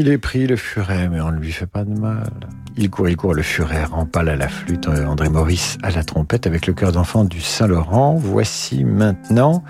Il 0.01 0.09
est 0.09 0.17
pris 0.17 0.47
le 0.47 0.57
furet, 0.57 1.11
mais 1.11 1.21
on 1.21 1.31
ne 1.31 1.37
lui 1.37 1.53
fait 1.53 1.67
pas 1.67 1.85
de 1.85 1.93
mal. 1.93 2.31
Il 2.79 2.89
court, 2.89 3.11
il 3.11 3.17
court, 3.19 3.35
le 3.35 3.43
furet 3.43 3.85
rempale 3.85 4.31
à 4.31 4.37
la 4.37 4.49
flûte, 4.49 4.89
André 4.89 5.29
Maurice 5.29 5.77
à 5.83 5.91
la 5.91 6.03
trompette 6.03 6.47
avec 6.47 6.67
le 6.67 6.73
cœur 6.73 6.93
d'enfant 6.93 7.25
du 7.25 7.43
Saint-Laurent. 7.43 8.15
Voici 8.15 8.83
maintenant, 8.85 9.63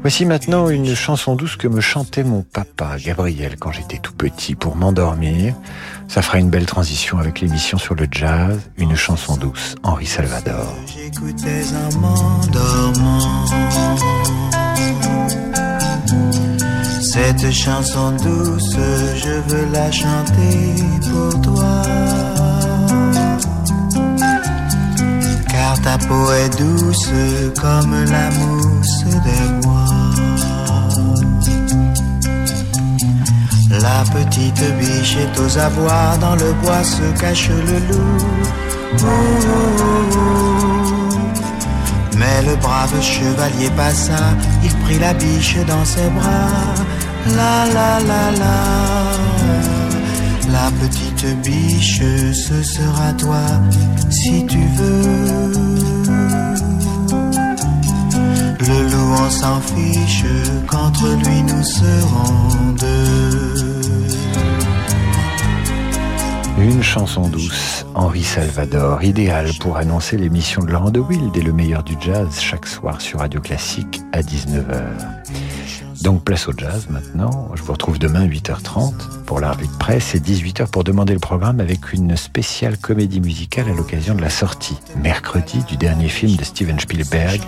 voici 0.00 0.24
maintenant 0.24 0.68
une 0.68 0.94
chanson 0.94 1.34
douce 1.34 1.56
que 1.56 1.66
me 1.66 1.80
chantait 1.80 2.22
mon 2.22 2.42
papa, 2.42 2.96
Gabriel, 3.04 3.56
quand 3.58 3.72
j'étais 3.72 3.98
tout 3.98 4.12
petit, 4.12 4.54
pour 4.54 4.76
m'endormir. 4.76 5.56
Ça 6.06 6.22
fera 6.22 6.38
une 6.38 6.48
belle 6.48 6.66
transition 6.66 7.18
avec 7.18 7.40
l'émission 7.40 7.76
sur 7.76 7.96
le 7.96 8.06
jazz, 8.08 8.70
une 8.78 8.94
chanson 8.94 9.36
douce, 9.36 9.74
Henri 9.82 10.06
Salvador. 10.06 10.72
J'écoutais 10.86 11.64
m'endormant. 12.00 13.46
Cette 17.12 17.52
chanson 17.52 18.12
douce, 18.12 18.74
je 19.16 19.34
veux 19.46 19.66
la 19.70 19.92
chanter 19.92 20.82
pour 21.10 21.42
toi. 21.42 21.82
Car 25.46 25.78
ta 25.82 25.98
peau 25.98 26.32
est 26.32 26.58
douce 26.58 27.10
comme 27.60 27.94
la 28.04 28.30
mousse 28.30 29.04
des 29.04 29.66
mois. 29.66 29.92
La 33.82 34.04
petite 34.10 34.64
biche 34.80 35.16
est 35.18 35.38
aux 35.38 35.58
abois, 35.58 36.16
dans 36.18 36.36
le 36.36 36.54
bois 36.62 36.82
se 36.82 37.20
cache 37.20 37.50
le 37.50 37.78
loup. 37.88 38.22
Mais 42.16 42.42
le 42.48 42.56
brave 42.56 43.02
chevalier 43.02 43.70
passa, 43.76 44.34
il 44.64 44.74
prit 44.84 44.98
la 44.98 45.12
biche 45.12 45.58
dans 45.66 45.84
ses 45.84 46.08
bras. 46.08 46.82
La 47.26 47.66
la 47.66 48.00
la 48.00 48.30
la, 48.32 48.56
la 50.50 50.70
petite 50.80 51.26
biche, 51.42 52.02
ce 52.32 52.62
sera 52.62 53.12
toi 53.12 53.44
si 54.10 54.44
tu 54.46 54.58
veux. 54.58 55.52
Le 58.60 58.90
loup 58.90 59.14
on 59.24 59.30
s'en 59.30 59.60
fiche, 59.60 60.24
qu'entre 60.66 61.06
lui 61.24 61.42
nous 61.42 61.62
serons 61.62 62.72
deux. 62.78 63.72
Une 66.58 66.82
chanson 66.82 67.28
douce, 67.28 67.86
Henri 67.94 68.22
Salvador, 68.22 69.02
idéale 69.02 69.50
pour 69.58 69.76
annoncer 69.76 70.16
l'émission 70.16 70.62
de 70.62 70.70
Laurent 70.70 70.90
de 70.90 71.00
Wild 71.00 71.36
et 71.36 71.42
le 71.42 71.52
meilleur 71.52 71.82
du 71.82 71.96
jazz 72.00 72.38
chaque 72.38 72.66
soir 72.66 73.00
sur 73.00 73.18
Radio 73.18 73.40
Classique 73.40 74.00
à 74.12 74.20
19h. 74.20 74.82
Donc 76.02 76.24
place 76.24 76.48
au 76.48 76.52
jazz 76.56 76.88
maintenant. 76.90 77.50
Je 77.54 77.62
vous 77.62 77.72
retrouve 77.72 77.98
demain 77.98 78.26
8h30 78.26 78.92
pour 79.24 79.38
la 79.38 79.52
revue 79.52 79.68
de 79.68 79.78
presse 79.78 80.16
et 80.16 80.18
18h 80.18 80.68
pour 80.68 80.82
demander 80.82 81.12
le 81.12 81.20
programme 81.20 81.60
avec 81.60 81.92
une 81.92 82.16
spéciale 82.16 82.76
comédie 82.76 83.20
musicale 83.20 83.68
à 83.68 83.74
l'occasion 83.74 84.16
de 84.16 84.20
la 84.20 84.30
sortie 84.30 84.76
mercredi 84.96 85.62
du 85.64 85.76
dernier 85.76 86.08
film 86.08 86.36
de 86.36 86.44
Steven 86.44 86.80
Spielberg, 86.80 87.40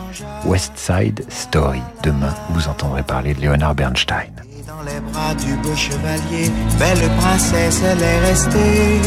West 0.45 0.73
Side 0.77 1.25
Story. 1.31 1.81
Demain, 2.05 2.35
vous 2.51 2.69
entendrez 2.69 3.03
parler 3.03 3.35
de 3.35 3.41
Leonard 3.41 3.75
Bernstein. 3.75 4.31
Dans 4.69 4.83
les 4.83 5.01
bras 5.01 5.35
du 5.35 5.55
beau 5.57 5.75
chevalier, 5.75 6.51
belle 6.79 7.11
princesse, 7.19 7.83
elle 7.85 8.03
est 8.03 8.21
restée 8.21 9.01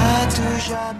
à 0.00 0.26
tout 0.26 0.68
jamais. 0.68 0.99